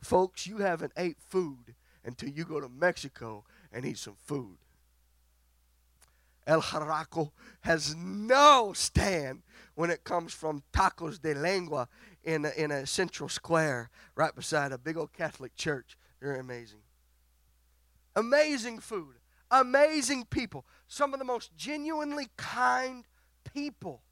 [0.00, 1.74] Folks, you haven't ate food
[2.04, 4.56] until you go to Mexico and eat some food.
[6.46, 9.42] El Jaraco has no stand
[9.74, 11.88] when it comes from tacos de lengua
[12.22, 15.96] in a, in a central square right beside a big old Catholic church.
[16.20, 16.80] They're amazing.
[18.16, 19.16] Amazing food,
[19.50, 23.04] amazing people, some of the most genuinely kind
[23.52, 24.02] people.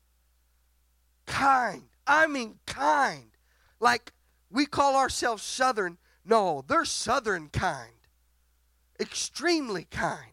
[1.26, 1.84] Kind.
[2.06, 3.30] I mean, kind.
[3.78, 4.12] Like
[4.50, 5.98] we call ourselves Southern.
[6.24, 7.92] No, they're Southern kind.
[9.00, 10.32] Extremely kind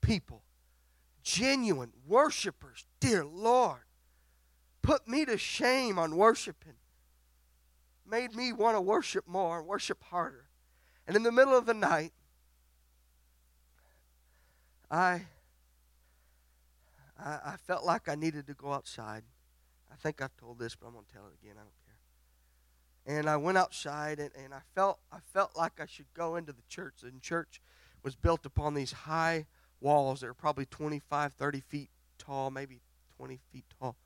[0.00, 0.42] people.
[1.22, 2.86] Genuine worshipers.
[3.00, 3.82] Dear Lord,
[4.82, 6.74] put me to shame on worshiping.
[8.06, 10.46] Made me want to worship more, and worship harder.
[11.06, 12.12] And in the middle of the night,
[14.90, 15.22] I,
[17.18, 19.22] I, I felt like I needed to go outside.
[19.92, 21.56] I think I've told this, but I'm going to tell it again.
[21.56, 21.79] I don't.
[23.06, 26.52] And I went outside, and, and I felt I felt like I should go into
[26.52, 27.02] the church.
[27.02, 27.60] And church
[28.02, 29.46] was built upon these high
[29.80, 32.80] walls that were probably 25, 30 feet tall, maybe
[33.16, 33.96] 20 feet tall.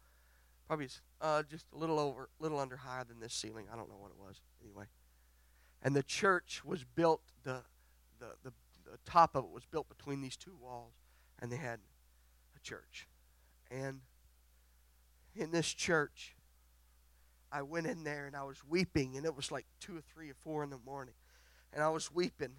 [0.66, 0.88] Probably
[1.20, 3.66] uh, just a little over, little under higher than this ceiling.
[3.72, 4.40] I don't know what it was.
[4.62, 4.86] Anyway,
[5.82, 7.20] and the church was built.
[7.42, 7.62] The
[8.18, 8.52] the the
[8.90, 10.94] the top of it was built between these two walls,
[11.40, 11.80] and they had
[12.56, 13.08] a church.
[13.70, 14.00] And
[15.34, 16.34] in this church,
[17.54, 20.28] I went in there and I was weeping, and it was like two or three
[20.28, 21.14] or four in the morning.
[21.72, 22.52] And I was weeping,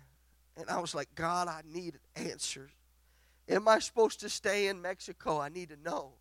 [0.55, 2.71] and I was like, God, I need answers.
[3.49, 5.39] Am I supposed to stay in Mexico?
[5.39, 6.13] I need to know.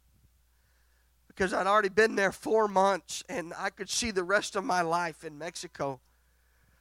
[1.29, 4.83] Because I'd already been there four months, and I could see the rest of my
[4.83, 6.01] life in Mexico.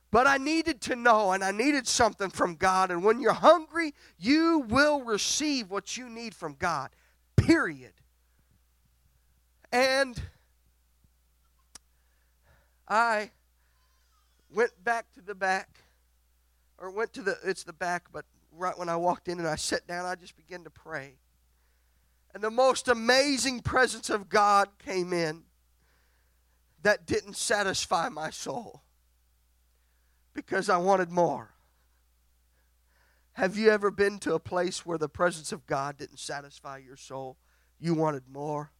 [0.10, 2.90] But I needed to know, and I needed something from God.
[2.90, 6.90] And when you're hungry, you will receive what you need from God,
[7.38, 7.94] period.
[9.72, 10.20] And
[12.94, 13.32] I
[14.52, 15.80] went back to the back,
[16.78, 19.56] or went to the, it's the back, but right when I walked in and I
[19.56, 21.16] sat down, I just began to pray.
[22.36, 25.42] And the most amazing presence of God came in
[26.84, 28.84] that didn't satisfy my soul
[30.36, 31.50] because I wanted more.
[33.34, 36.98] Have you ever been to a place where the presence of God didn't satisfy your
[36.98, 37.38] soul?
[37.80, 38.72] You wanted more?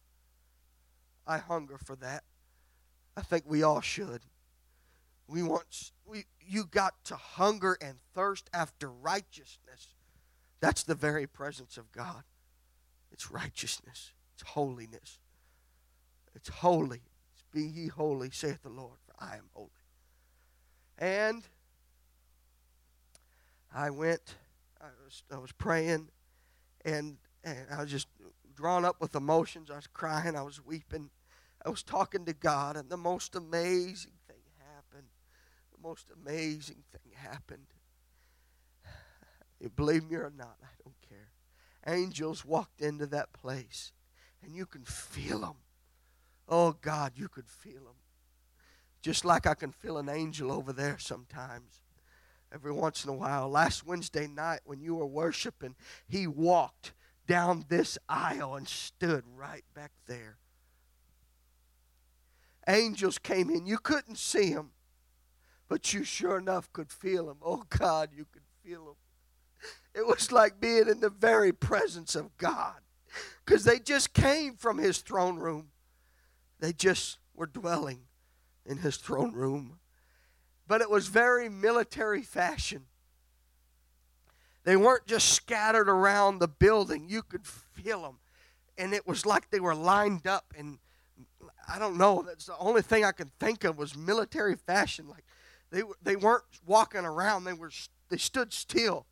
[1.26, 2.22] I hunger for that.
[3.16, 4.22] I think we all should.
[5.26, 9.94] We want we you got to hunger and thirst after righteousness.
[10.60, 12.24] That's the very presence of God.
[13.10, 14.12] It's righteousness.
[14.34, 15.18] It's holiness.
[16.34, 17.02] It's holy.
[17.32, 19.70] It's be ye holy, saith the Lord, for I am holy.
[20.98, 21.44] And
[23.74, 24.36] I went,
[24.80, 26.08] I was, I was praying,
[26.84, 28.08] and, and I was just
[28.54, 29.70] drawn up with emotions.
[29.70, 31.10] I was crying, I was weeping,
[31.64, 34.42] I was talking to God, and the most amazing thing
[34.74, 35.08] happened.
[35.72, 37.66] The most amazing thing happened.
[39.60, 41.30] You believe me or not, I don't care.
[41.86, 43.92] Angels walked into that place,
[44.42, 45.56] and you can feel them.
[46.48, 47.96] Oh, God, you could feel them.
[49.00, 51.80] Just like I can feel an angel over there sometimes.
[52.52, 53.48] Every once in a while.
[53.48, 55.74] Last Wednesday night when you were worshiping,
[56.06, 56.92] he walked
[57.26, 60.38] down this aisle and stood right back there.
[62.68, 63.66] Angels came in.
[63.66, 64.70] You couldn't see them,
[65.68, 67.38] but you sure enough could feel them.
[67.42, 68.94] Oh, God, you could feel them.
[69.94, 72.74] It was like being in the very presence of God
[73.44, 75.70] because they just came from his throne room.
[76.58, 78.00] They just were dwelling
[78.66, 79.78] in his throne room.
[80.66, 82.86] But it was very military fashion.
[84.64, 88.18] They weren't just scattered around the building, you could feel them.
[88.76, 90.54] And it was like they were lined up.
[90.56, 90.78] And
[91.68, 92.22] I don't know.
[92.26, 95.08] That's the only thing I could think of was military fashion.
[95.08, 95.24] Like
[95.70, 97.44] they they weren't walking around.
[97.44, 97.70] They were
[98.08, 99.06] they stood still.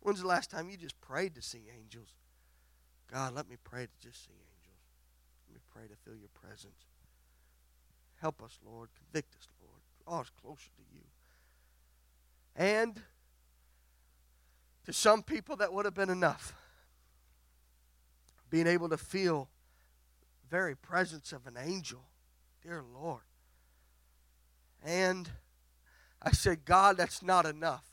[0.00, 2.08] When's the last time you just prayed to see angels?
[3.12, 4.78] God, let me pray to just see angels.
[5.48, 6.84] Let me pray to feel your presence.
[8.20, 8.88] Help us, Lord.
[8.96, 9.80] Convict us, Lord.
[10.04, 11.02] Draw us closer to you.
[12.54, 13.02] And
[14.84, 16.54] to some people, that would have been enough.
[18.50, 19.48] Being able to feel
[20.50, 22.04] very presence of an angel.
[22.62, 23.22] Dear Lord.
[24.84, 25.28] And
[26.22, 27.84] I said, God, that's not enough.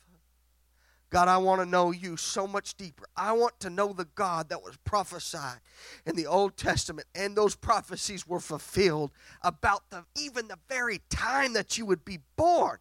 [1.14, 3.06] God, I want to know you so much deeper.
[3.16, 5.60] I want to know the God that was prophesied
[6.08, 9.12] in the Old Testament, and those prophecies were fulfilled
[9.44, 12.80] about the even the very time that you would be born.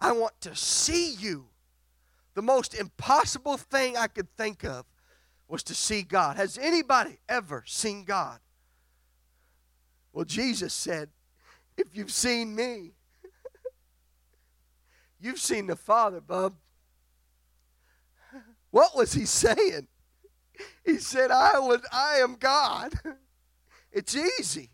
[0.00, 1.48] I want to see you.
[2.32, 4.86] The most impossible thing I could think of
[5.48, 6.36] was to see God.
[6.36, 8.38] Has anybody ever seen God?
[10.12, 11.08] Well, Jesus said,
[11.76, 12.92] If you've seen me,
[15.20, 16.54] you've seen the Father, bub.
[18.70, 19.88] What was he saying?
[20.84, 22.92] He said, I was I am God.
[23.90, 24.68] It's easy.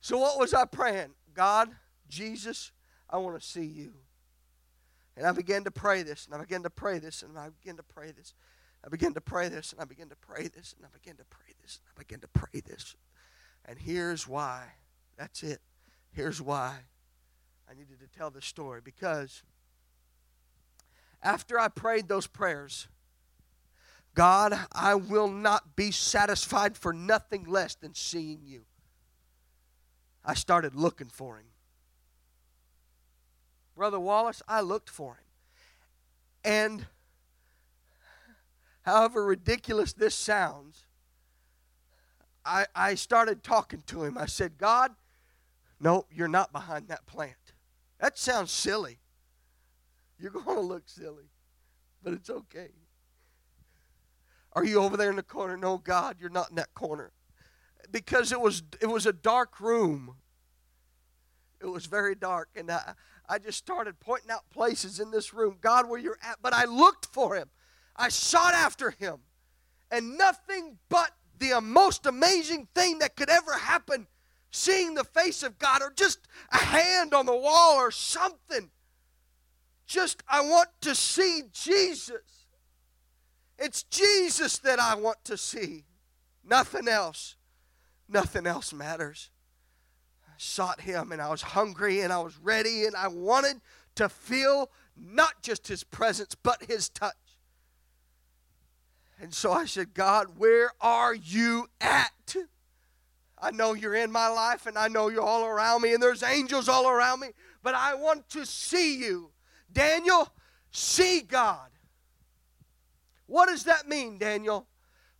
[0.00, 1.10] So what was I praying?
[1.34, 1.68] God,
[2.08, 2.72] Jesus,
[3.08, 3.92] I want to see you.
[5.14, 7.76] And I began to pray this, and I began to pray this, and I began
[7.76, 8.34] to pray this.
[8.86, 11.24] I began to pray this, and I began to pray this, and I began to
[11.24, 12.94] pray this, and I began to pray this.
[13.64, 14.62] And here's why.
[15.18, 15.60] That's it.
[16.12, 16.76] Here's why
[17.68, 18.80] I needed to tell this story.
[18.84, 19.42] Because
[21.20, 22.86] after I prayed those prayers,
[24.14, 28.66] God, I will not be satisfied for nothing less than seeing you.
[30.24, 31.46] I started looking for him.
[33.74, 35.24] Brother Wallace, I looked for him.
[36.44, 36.86] And
[38.86, 40.86] however ridiculous this sounds,
[42.44, 44.16] I, I started talking to him.
[44.16, 44.92] I said, God,
[45.80, 47.34] no, you're not behind that plant.
[48.00, 49.00] That sounds silly.
[50.18, 51.30] You're going to look silly,
[52.02, 52.68] but it's okay.
[54.52, 55.56] Are you over there in the corner?
[55.56, 57.12] No, God, you're not in that corner.
[57.90, 60.16] Because it was it was a dark room.
[61.60, 62.94] It was very dark, and I,
[63.28, 66.38] I just started pointing out places in this room, God, where you're at.
[66.42, 67.50] But I looked for him.
[67.96, 69.18] I sought after him.
[69.90, 74.06] And nothing but the most amazing thing that could ever happen,
[74.50, 78.70] seeing the face of God, or just a hand on the wall or something.
[79.86, 82.46] Just, I want to see Jesus.
[83.58, 85.84] It's Jesus that I want to see.
[86.44, 87.36] Nothing else.
[88.08, 89.30] Nothing else matters
[90.36, 93.60] I sought him and I was hungry and I was ready and I wanted
[93.94, 97.14] to feel not just his presence but his touch.
[99.20, 102.36] And so I said, God, where are you at?
[103.38, 106.22] I know you're in my life and I know you're all around me and there's
[106.22, 107.28] angels all around me,
[107.62, 109.30] but I want to see you.
[109.72, 110.28] Daniel,
[110.70, 111.70] see God.
[113.26, 114.66] What does that mean, Daniel?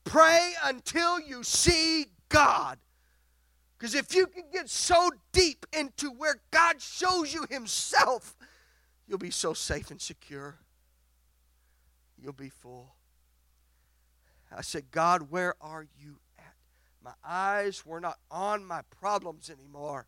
[0.04, 2.78] Pray until you see God.
[3.78, 8.36] Because if you can get so deep into where God shows you Himself,
[9.06, 10.58] you'll be so safe and secure.
[12.18, 12.95] You'll be full.
[14.56, 16.54] I said, God, where are you at?
[17.02, 20.06] My eyes were not on my problems anymore.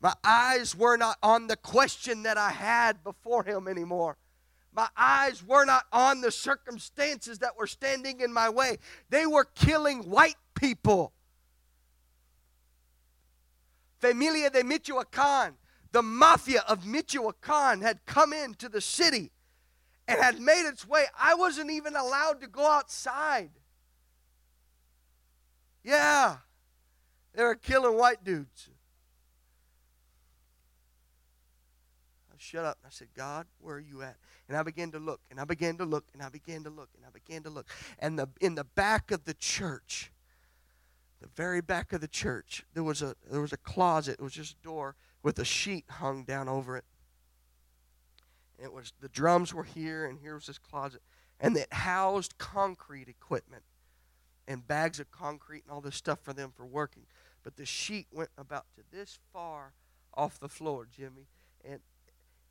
[0.00, 4.16] My eyes were not on the question that I had before Him anymore.
[4.74, 8.78] My eyes were not on the circumstances that were standing in my way.
[9.10, 11.12] They were killing white people.
[14.00, 15.54] Familia de Michoacan,
[15.92, 19.30] the mafia of Michoacan had come into the city
[20.08, 21.04] and had made its way.
[21.18, 23.50] I wasn't even allowed to go outside.
[25.84, 26.36] Yeah,
[27.34, 28.68] they were killing white dudes.
[32.30, 32.78] I shut up.
[32.84, 34.16] I said, God, where are you at?
[34.48, 36.90] And I began to look, and I began to look, and I began to look,
[36.96, 37.66] and I began to look.
[37.98, 40.12] And the, in the back of the church,
[41.20, 44.16] the very back of the church, there was a there was a closet.
[44.18, 46.84] It was just a door with a sheet hung down over it.
[48.62, 51.02] It was the drums were here, and here was this closet,
[51.40, 53.64] and it housed concrete equipment
[54.46, 57.04] and bags of concrete and all this stuff for them for working.
[57.42, 59.72] But the sheet went about to this far
[60.14, 61.26] off the floor, Jimmy,
[61.64, 61.80] and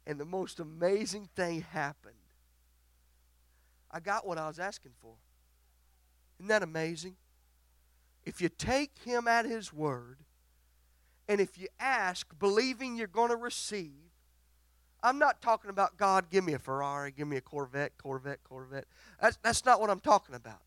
[0.06, 2.16] and the most amazing thing happened.
[3.90, 5.14] I got what I was asking for.
[6.40, 7.16] Isn't that amazing?
[8.24, 10.20] if you take him at his word,
[11.28, 14.11] and if you ask, believing you're going to receive,
[15.04, 18.86] I'm not talking about God, give me a Ferrari, give me a Corvette, Corvette, Corvette.
[19.20, 20.62] That's, that's not what I'm talking about.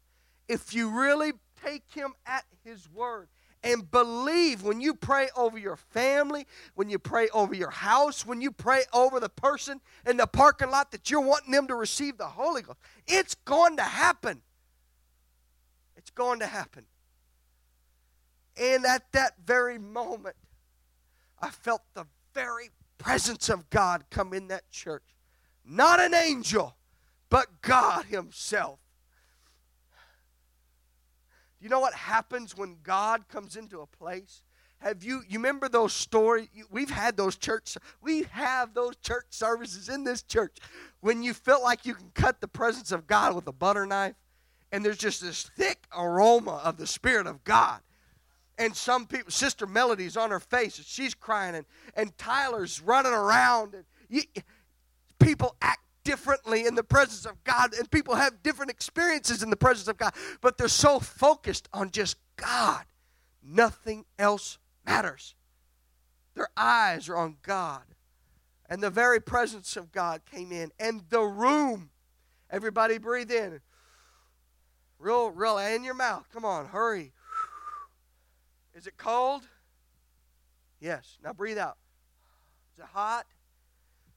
[0.49, 1.33] if you really
[1.63, 3.29] take him at his word
[3.63, 8.41] and believe when you pray over your family, when you pray over your house, when
[8.43, 12.19] you pray over the person in the parking lot that you're wanting them to receive
[12.19, 14.43] the Holy Ghost, it's going to happen.
[15.97, 16.85] It's going to happen.
[18.61, 20.37] And at that very moment,
[21.41, 22.05] I felt the
[22.35, 22.69] very
[23.05, 25.03] presence of God come in that church.
[25.65, 26.75] Not an angel,
[27.29, 28.79] but God Himself.
[31.59, 34.43] Do you know what happens when God comes into a place?
[34.79, 36.49] Have you you remember those stories?
[36.71, 40.59] We've had those church we have those church services in this church
[41.01, 44.15] when you feel like you can cut the presence of God with a butter knife
[44.73, 47.81] and there's just this thick aroma of the spirit of God.
[48.59, 53.13] And some people, Sister Melody's on her face, and she's crying, and, and Tyler's running
[53.13, 54.23] around, and you,
[55.19, 59.57] people act differently in the presence of God, and people have different experiences in the
[59.57, 62.85] presence of God, but they're so focused on just God.
[63.43, 65.35] Nothing else matters.
[66.35, 67.83] Their eyes are on God.
[68.69, 71.91] And the very presence of God came in, and the room,
[72.51, 73.61] everybody breathe in.
[74.99, 76.29] Real, real, in your mouth.
[76.33, 77.13] Come on, hurry.
[78.85, 79.41] Is it cold?
[80.79, 81.17] Yes.
[81.25, 81.79] Now breathe out.
[82.75, 83.25] Is it hot?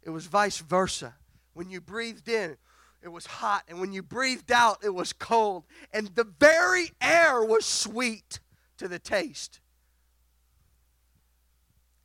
[0.04, 1.16] It was vice versa.
[1.54, 2.58] When you breathed in,
[3.02, 3.64] it was hot.
[3.70, 5.64] And when you breathed out, it was cold.
[5.94, 8.42] And the very air was sweet
[8.78, 9.62] to the taste.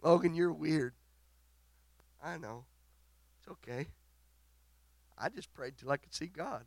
[0.01, 0.93] Logan, you're weird.
[2.23, 2.67] I know.
[3.41, 3.89] It's okay.
[5.19, 6.63] I just prayed till I could see God.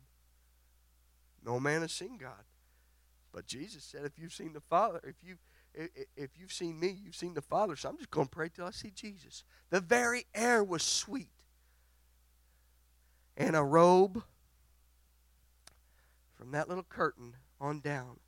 [1.42, 2.44] No man has seen God.
[3.32, 5.36] But Jesus said, if you've seen the Father, if you
[5.76, 7.76] if you've seen me, you've seen the Father.
[7.76, 9.44] So I'm just going to pray till I see Jesus.
[9.70, 11.28] The very air was sweet
[13.36, 14.22] and a robe
[16.34, 18.18] from that little curtain on down.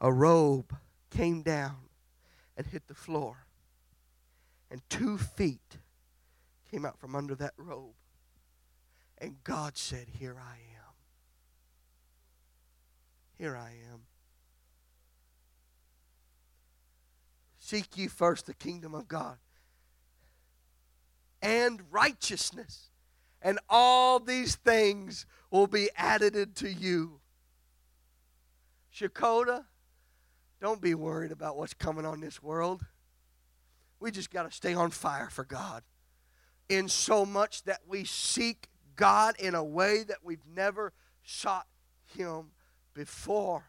[0.00, 0.76] A robe
[1.10, 1.76] came down
[2.56, 3.46] and hit the floor.
[4.70, 5.78] And two feet
[6.70, 7.94] came out from under that robe.
[9.18, 10.94] And God said, Here I am.
[13.38, 14.02] Here I am.
[17.66, 19.38] Seek ye first the kingdom of God
[21.42, 22.90] and righteousness
[23.42, 27.18] and all these things will be added to you.
[28.94, 29.64] Shakota,
[30.60, 32.86] don't be worried about what's coming on this world.
[33.98, 35.82] We just got to stay on fire for God.
[36.68, 40.92] In so much that we seek God in a way that we've never
[41.24, 41.66] sought
[42.16, 42.52] Him
[42.94, 43.64] before.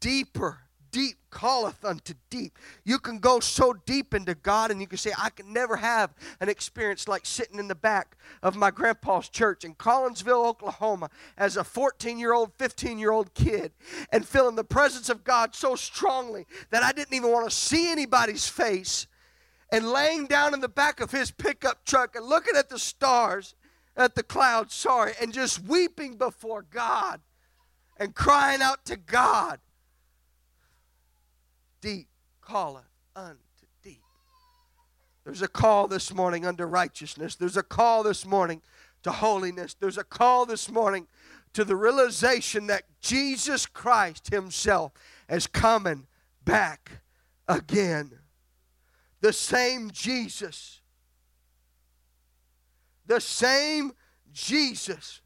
[0.00, 0.60] Deeper
[0.96, 2.58] deep calleth unto deep.
[2.82, 6.14] You can go so deep into God and you can say, I can never have
[6.40, 11.58] an experience like sitting in the back of my grandpa's church in Collinsville, Oklahoma, as
[11.58, 13.72] a 14 year old, 15 year old kid,
[14.10, 17.92] and feeling the presence of God so strongly that I didn't even want to see
[17.92, 19.06] anybody's face.
[19.70, 23.54] And laying down in the back of his pickup truck and looking at the stars,
[23.98, 27.20] at the clouds, sorry, and just weeping before God
[27.98, 29.60] and crying out to God
[31.80, 32.08] deep
[32.46, 33.38] calleth unto
[33.82, 34.02] deep.
[35.24, 37.34] There's a call this morning unto righteousness.
[37.34, 38.62] There's a call this morning
[39.02, 39.74] to holiness.
[39.74, 41.06] There's a call this morning
[41.52, 44.92] to the realization that Jesus Christ Himself
[45.28, 46.06] is coming
[46.44, 47.00] back
[47.48, 48.12] again.
[49.20, 50.80] The same Jesus,
[53.06, 53.92] the same
[54.32, 55.22] Jesus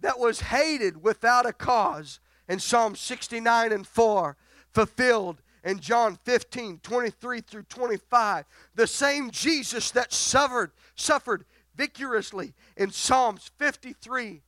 [0.00, 4.36] that was hated without a cause in Psalm 69 and 4
[4.74, 8.44] fulfilled in John 15, 23 through 25.
[8.74, 11.44] The same Jesus that suffered, suffered
[11.74, 14.42] victoriously in Psalms 53,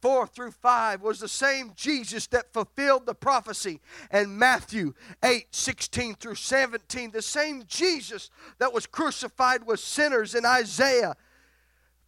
[0.00, 3.80] 4 through 5 was the same Jesus that fulfilled the prophecy
[4.12, 7.10] in Matthew 8, 16 through 17.
[7.10, 11.16] The same Jesus that was crucified with sinners in Isaiah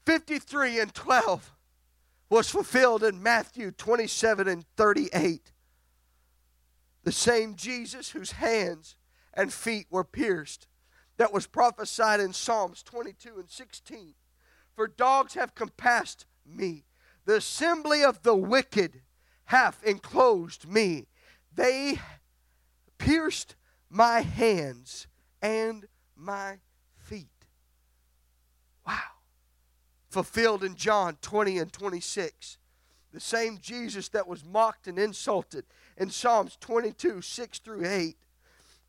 [0.06, 1.52] 53 and 12
[2.28, 5.52] was fulfilled in Matthew 27 and 38.
[7.04, 8.96] The same Jesus whose hands
[9.32, 10.66] and feet were pierced,
[11.16, 14.14] that was prophesied in Psalms 22 and 16.
[14.74, 16.84] For dogs have compassed me,
[17.26, 19.02] the assembly of the wicked
[19.44, 21.08] hath enclosed me.
[21.54, 22.00] They
[22.96, 23.54] pierced
[23.90, 25.08] my hands
[25.42, 25.86] and
[26.16, 26.58] my
[26.96, 27.28] feet.
[28.86, 28.98] Wow.
[30.08, 32.58] Fulfilled in John 20 and 26.
[33.12, 35.64] The same Jesus that was mocked and insulted
[36.00, 38.16] in Psalms 22, 6 through 8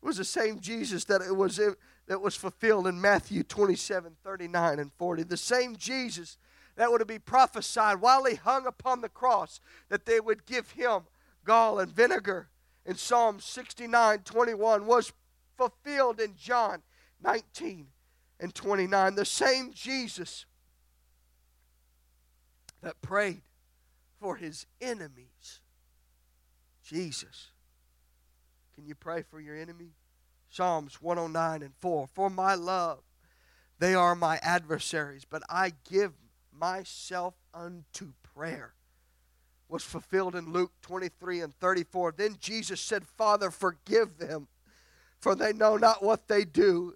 [0.00, 1.60] was the same Jesus that it was
[2.08, 5.22] that was fulfilled in Matthew 27, 39 and 40.
[5.22, 6.38] The same Jesus
[6.74, 11.02] that would be prophesied while he hung upon the cross that they would give him
[11.44, 12.48] gall and vinegar
[12.84, 15.12] in Psalm 69 21 was
[15.56, 16.82] fulfilled in John
[17.22, 17.86] 19
[18.40, 19.14] and 29.
[19.14, 20.46] The same Jesus
[22.80, 23.42] that prayed
[24.18, 25.61] for his enemies.
[26.82, 27.50] Jesus.
[28.74, 29.92] Can you pray for your enemy?
[30.50, 32.08] Psalms 109 and 4.
[32.12, 33.00] For my love,
[33.78, 36.12] they are my adversaries, but I give
[36.52, 38.74] myself unto prayer.
[39.68, 42.12] Was fulfilled in Luke 23 and 34.
[42.12, 44.48] Then Jesus said, Father, forgive them,
[45.18, 46.94] for they know not what they do.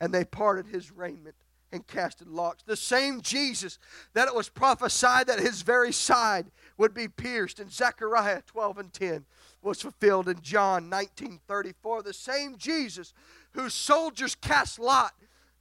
[0.00, 1.36] And they parted his raiment
[1.74, 2.62] and casted lots.
[2.62, 3.78] The same Jesus
[4.14, 6.46] that it was prophesied that his very side
[6.78, 9.26] would be pierced in Zechariah 12 and 10
[9.60, 12.02] was fulfilled in John 19:34.
[12.02, 13.12] The same Jesus
[13.52, 15.14] whose soldiers cast lot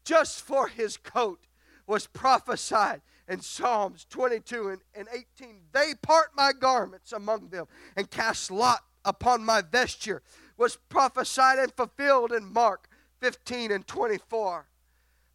[0.03, 1.47] just for his coat
[1.88, 5.61] was prophesied in Psalms 22 and, and 18.
[5.72, 10.22] They part my garments among them and cast lot upon my vesture
[10.57, 12.88] was prophesied and fulfilled in Mark
[13.22, 14.68] 15 and 24.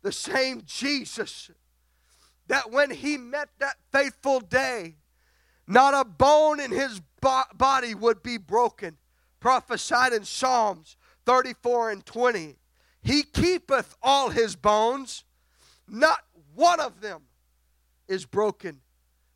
[0.03, 1.51] The same Jesus
[2.49, 4.97] that when he met that faithful day,
[5.67, 8.97] not a bone in his body would be broken.
[9.39, 10.97] Prophesied in Psalms
[11.27, 12.57] 34 and 20.
[13.03, 15.25] He keepeth all his bones,
[15.87, 16.19] not
[16.55, 17.23] one of them
[18.09, 18.81] is broken.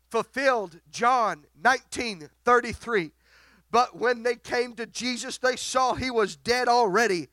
[0.09, 3.11] Fulfilled John 19 33.
[3.71, 7.29] But when they came to Jesus, they saw he was dead already.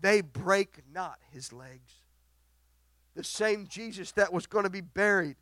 [0.00, 2.01] They break not his legs.
[3.14, 5.36] The same Jesus that was going to be buried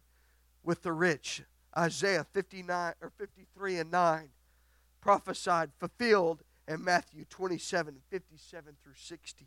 [0.63, 1.43] with the rich
[1.77, 4.31] Isaiah 59 or 53 and 9
[5.01, 9.47] prophesied, fulfilled in Matthew 27 and 57 through 60.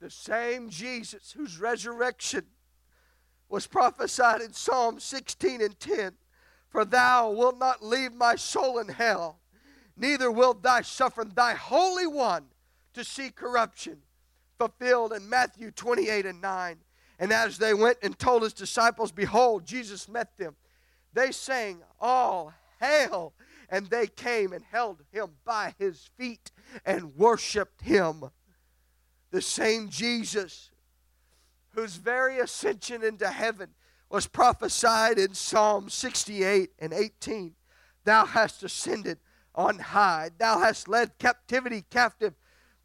[0.00, 2.46] The same Jesus whose resurrection
[3.48, 6.12] was prophesied in Psalm 16 and 10
[6.68, 9.40] For thou wilt not leave my soul in hell,
[9.96, 12.46] neither wilt thou suffer thy Holy One
[12.94, 13.98] to see corruption.
[14.60, 16.76] Fulfilled in Matthew 28 and 9.
[17.18, 20.54] And as they went and told his disciples, Behold, Jesus met them
[21.12, 23.34] they sang, All hail!
[23.68, 26.50] And they came and held him by his feet
[26.84, 28.30] and worshiped him.
[29.30, 30.70] The same Jesus
[31.74, 33.70] whose very ascension into heaven
[34.08, 37.54] was prophesied in Psalm 68 and 18.
[38.04, 39.18] Thou hast ascended
[39.54, 42.34] on high, thou hast led captivity captive,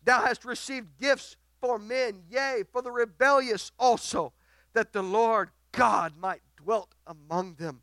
[0.04, 1.36] thou hast received gifts
[1.66, 4.34] for men, yea, for the rebellious also,
[4.74, 7.82] that the Lord God might dwelt among them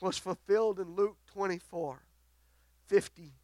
[0.00, 2.02] was fulfilled in Luke 24
[2.86, 3.34] 50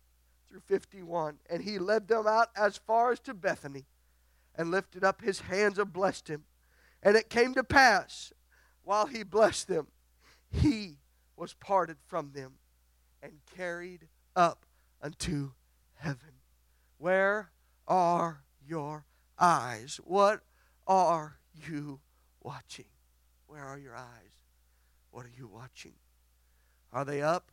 [0.49, 1.39] through 51.
[1.51, 3.87] And he led them out as far as to Bethany
[4.55, 6.45] and lifted up his hands and blessed him.
[7.03, 8.33] And it came to pass,
[8.83, 9.89] while he blessed them,
[10.51, 10.99] he
[11.37, 12.55] was parted from them
[13.23, 14.65] and carried up
[15.03, 15.51] unto
[15.97, 16.41] heaven.
[16.99, 17.51] Where
[17.87, 19.05] are your
[19.39, 20.01] eyes?
[20.05, 20.41] What
[20.87, 22.01] are you
[22.43, 22.87] watching?
[23.47, 24.33] Where are your eyes?
[25.11, 25.95] What are you watching?
[26.93, 27.51] Are they up?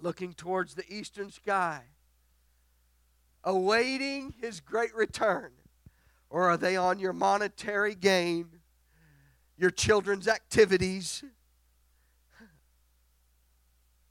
[0.00, 1.82] Looking towards the eastern sky,
[3.44, 5.52] awaiting his great return?
[6.28, 8.46] Or are they on your monetary gain,
[9.56, 11.22] your children's activities?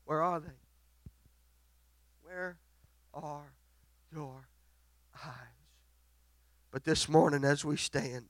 [0.06, 0.48] Where are they?
[2.22, 2.58] Where
[3.14, 3.54] are
[4.14, 4.48] your
[5.26, 5.51] eyes?
[6.72, 8.28] But this morning, as we stand,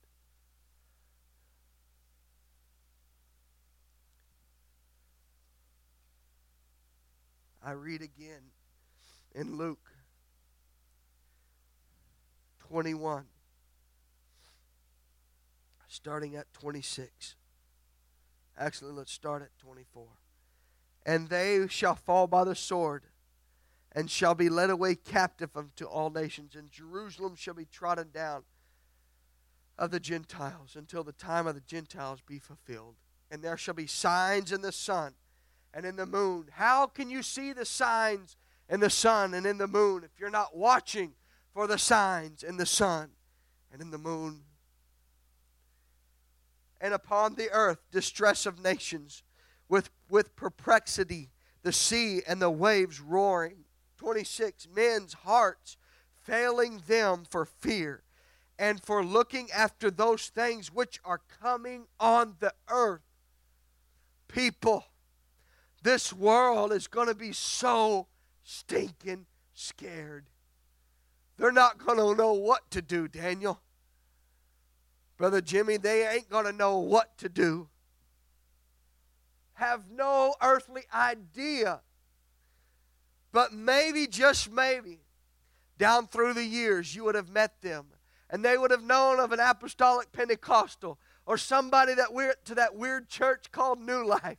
[7.64, 8.42] I read again
[9.36, 9.92] in Luke
[12.68, 13.26] 21,
[15.88, 17.36] starting at 26.
[18.58, 20.08] Actually, let's start at 24.
[21.06, 23.04] And they shall fall by the sword,
[23.94, 28.44] and shall be led away captive unto all nations, and Jerusalem shall be trodden down
[29.78, 32.96] of the Gentiles until the time of the Gentiles be fulfilled.
[33.30, 35.14] And there shall be signs in the sun
[35.74, 36.48] and in the moon.
[36.52, 38.38] How can you see the signs
[38.70, 41.14] in the sun and in the moon if you're not watching
[41.54, 43.10] for the signs in the sun
[43.72, 44.42] and in the moon?
[46.80, 49.24] And upon the earth, distress of nations
[49.70, 51.30] with, with perplexity,
[51.64, 53.66] the sea and the waves roaring.
[54.02, 54.68] 26.
[54.76, 55.78] Men's hearts
[56.24, 58.02] failing them for fear
[58.58, 63.04] and for looking after those things which are coming on the earth.
[64.28, 64.86] People
[65.84, 68.08] this world is going to be so
[68.44, 70.26] stinking scared.
[71.38, 73.62] They're not going to know what to do, Daniel.
[75.16, 77.70] Brother Jimmy, they ain't going to know what to do.
[79.54, 81.82] Have no earthly idea
[83.32, 85.00] But maybe, just maybe,
[85.78, 87.88] down through the years, you would have met them
[88.32, 92.76] and they would have known of an apostolic Pentecostal or somebody that went to that
[92.76, 94.38] weird church called New Life.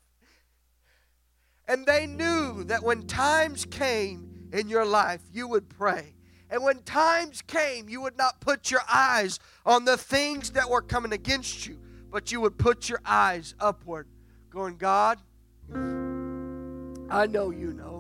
[1.69, 6.15] And they knew that when times came in your life, you would pray.
[6.51, 10.83] And when times came, you would not put your eyes on the things that were
[10.83, 11.79] coming against you,
[12.11, 14.09] but you would put your eyes upward,
[14.51, 15.19] going, God,
[15.71, 17.92] I know you know.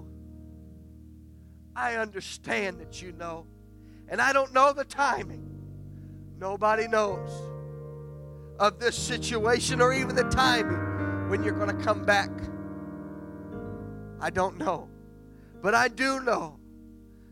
[1.75, 3.47] I understand that you know.
[4.09, 5.49] And I don't know the timing.
[6.39, 7.31] Nobody knows
[8.59, 12.31] of this situation or even the timing when you're going to come back.
[14.21, 14.89] I don't know.
[15.63, 16.59] But I do know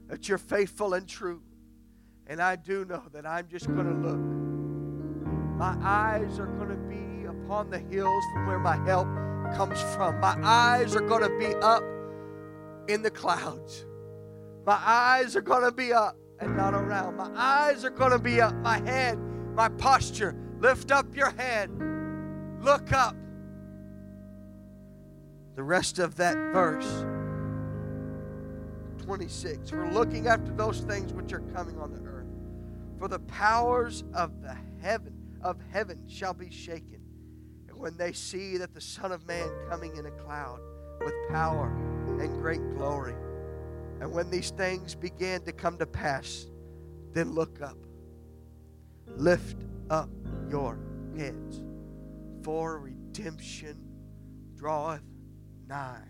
[0.09, 1.43] that you're faithful and true.
[2.27, 4.21] And I do know that I'm just going to look.
[5.59, 9.09] My eyes are going to be upon the hills from where my help
[9.55, 10.21] comes from.
[10.21, 11.83] My eyes are going to be up
[12.89, 13.85] in the clouds.
[14.67, 17.17] My eyes are going to be up and not around.
[17.17, 18.55] My eyes are going to be up.
[18.57, 19.19] My head,
[19.55, 20.35] my posture.
[20.59, 21.71] Lift up your head.
[22.61, 23.17] Look up.
[25.57, 27.05] The rest of that verse
[29.05, 29.73] 26.
[29.73, 32.27] We're looking after those things which are coming on the earth.
[32.99, 37.01] For the powers of the heaven of heaven shall be shaken.
[37.69, 40.61] And when they see that the Son of Man coming in a cloud
[41.03, 41.69] with power
[42.21, 43.15] and great glory.
[44.01, 46.47] And when these things began to come to pass,
[47.13, 47.77] then look up.
[49.17, 50.11] Lift up
[50.49, 50.79] your
[51.17, 51.63] heads,
[52.43, 53.77] for redemption
[54.57, 55.03] draweth
[55.67, 56.09] nigh.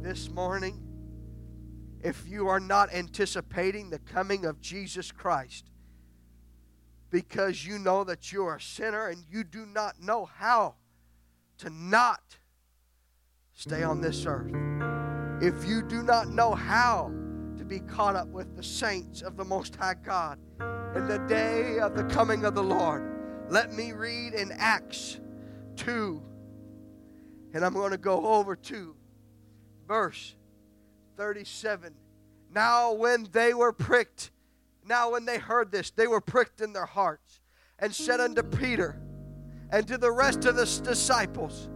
[0.00, 0.80] This morning,
[2.02, 5.70] if you are not anticipating the coming of Jesus Christ,
[7.10, 10.76] because you know that you are a sinner and you do not know how
[11.58, 12.38] to not
[13.52, 14.52] stay on this earth
[15.42, 17.10] if you do not know how
[17.58, 20.38] to be caught up with the saints of the Most High God
[20.94, 23.02] in the day of the coming of the Lord,
[23.48, 25.18] let me read in Acts
[25.76, 26.22] 2.
[27.54, 28.94] And I'm going to go over to
[29.88, 30.36] verse
[31.16, 31.92] 37.
[32.54, 34.30] Now, when they were pricked,
[34.86, 37.40] now when they heard this, they were pricked in their hearts
[37.80, 39.02] and said unto Peter
[39.72, 41.68] and to the rest of the disciples,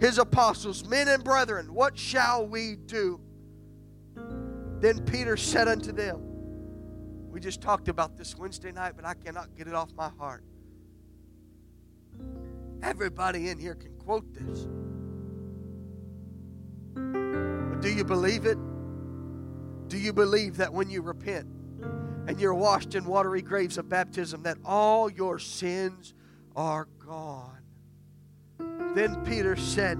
[0.00, 3.20] his apostles, Men and brethren, what shall we do?
[4.80, 6.20] Then Peter said unto them,
[7.30, 10.42] We just talked about this Wednesday night, but I cannot get it off my heart.
[12.82, 14.66] Everybody in here can quote this.
[16.94, 18.58] But do you believe it?
[19.88, 21.46] Do you believe that when you repent
[22.26, 26.14] and you're washed in watery graves of baptism, that all your sins
[26.56, 27.59] are gone?
[28.94, 29.98] Then Peter said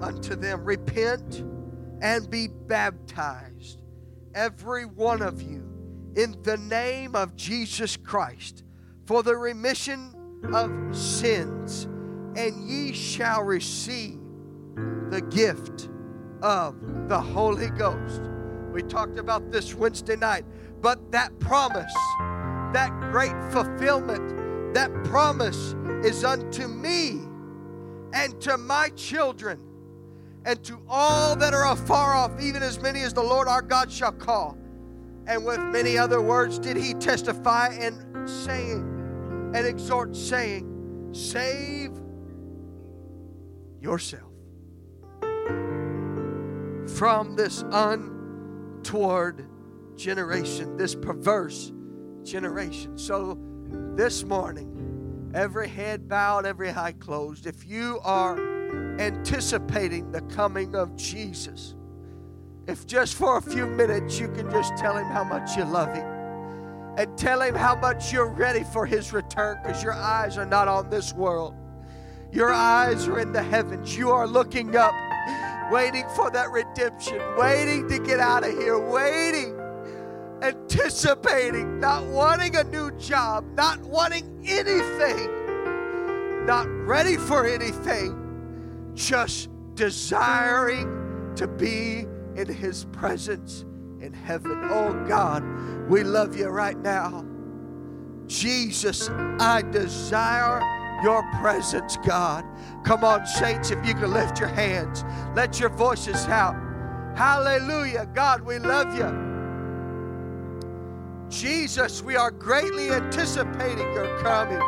[0.00, 1.44] unto them, Repent
[2.00, 3.82] and be baptized,
[4.34, 5.62] every one of you,
[6.16, 8.64] in the name of Jesus Christ,
[9.06, 10.14] for the remission
[10.52, 11.84] of sins,
[12.36, 14.18] and ye shall receive
[15.10, 15.88] the gift
[16.42, 18.22] of the Holy Ghost.
[18.72, 20.44] We talked about this Wednesday night,
[20.80, 21.94] but that promise,
[22.72, 27.23] that great fulfillment, that promise is unto me
[28.14, 29.60] and to my children
[30.46, 33.90] and to all that are afar off, even as many as the Lord our God
[33.90, 34.56] shall call.
[35.26, 40.70] And with many other words did he testify and saying and exhort, saying,
[41.12, 41.92] Save
[43.80, 44.30] yourself
[46.96, 49.46] from this untoward
[49.96, 51.72] generation, this perverse
[52.22, 52.98] generation.
[52.98, 53.38] So
[53.96, 54.73] this morning,
[55.34, 58.38] every head bowed, every eye closed, if you are
[59.00, 61.74] anticipating the coming of Jesus,
[62.66, 65.92] if just for a few minutes you can just tell him how much you love
[65.92, 66.06] him
[66.96, 70.68] and tell him how much you're ready for his return because your eyes are not
[70.68, 71.54] on this world.
[72.32, 73.96] Your eyes are in the heavens.
[73.96, 74.94] You are looking up,
[75.72, 79.58] waiting for that redemption, waiting to get out of here, waiting
[80.44, 91.32] anticipating, not wanting a new job, not wanting anything, not ready for anything, just desiring
[91.36, 93.64] to be in His presence
[94.00, 94.60] in heaven.
[94.64, 95.42] Oh God,
[95.88, 97.24] we love you right now.
[98.26, 99.08] Jesus,
[99.40, 100.60] I desire
[101.02, 102.44] your presence, God.
[102.84, 106.54] Come on, saints, if you can lift your hands, let your voices out.
[107.16, 108.06] Hallelujah.
[108.14, 109.33] God, we love you.
[111.30, 114.60] Jesus, we are greatly anticipating your coming,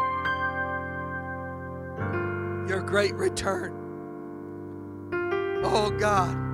[2.69, 3.73] your great return.
[5.65, 6.47] Oh God,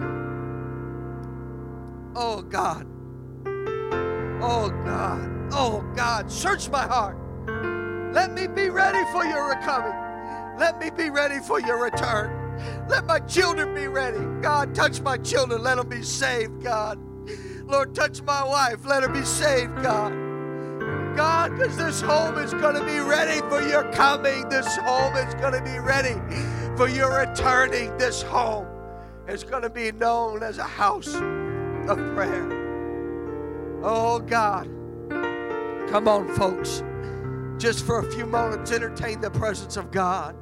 [2.14, 2.86] Oh God.
[4.42, 5.48] Oh God.
[5.53, 6.30] Oh God.
[6.30, 7.16] Search my heart.
[8.12, 10.59] Let me be ready for your coming.
[10.59, 12.38] Let me be ready for your return.
[12.88, 14.20] Let my children be ready.
[14.42, 15.62] God, touch my children.
[15.62, 16.98] Let them be saved, God.
[17.73, 18.85] Lord, touch my wife.
[18.85, 20.12] Let her be saved, God.
[21.16, 24.47] God, because this home is going to be ready for your coming.
[24.51, 26.20] This home is going to be ready
[26.77, 27.97] for your returning.
[27.97, 28.66] This home
[29.27, 33.81] is going to be known as a house of prayer.
[33.83, 34.66] Oh, God.
[35.89, 36.83] Come on, folks.
[37.57, 40.37] Just for a few moments, entertain the presence of God.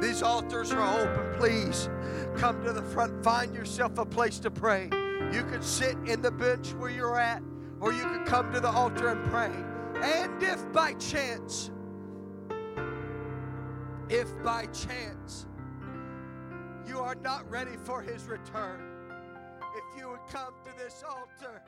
[0.00, 1.38] These altars are open.
[1.38, 1.90] Please
[2.36, 3.22] come to the front.
[3.22, 4.88] Find yourself a place to pray.
[5.32, 7.42] You could sit in the bench where you're at,
[7.80, 9.52] or you could come to the altar and pray.
[10.02, 11.70] And if by chance,
[14.08, 15.46] if by chance
[16.86, 18.80] you are not ready for his return,
[19.76, 21.62] if you would come to this altar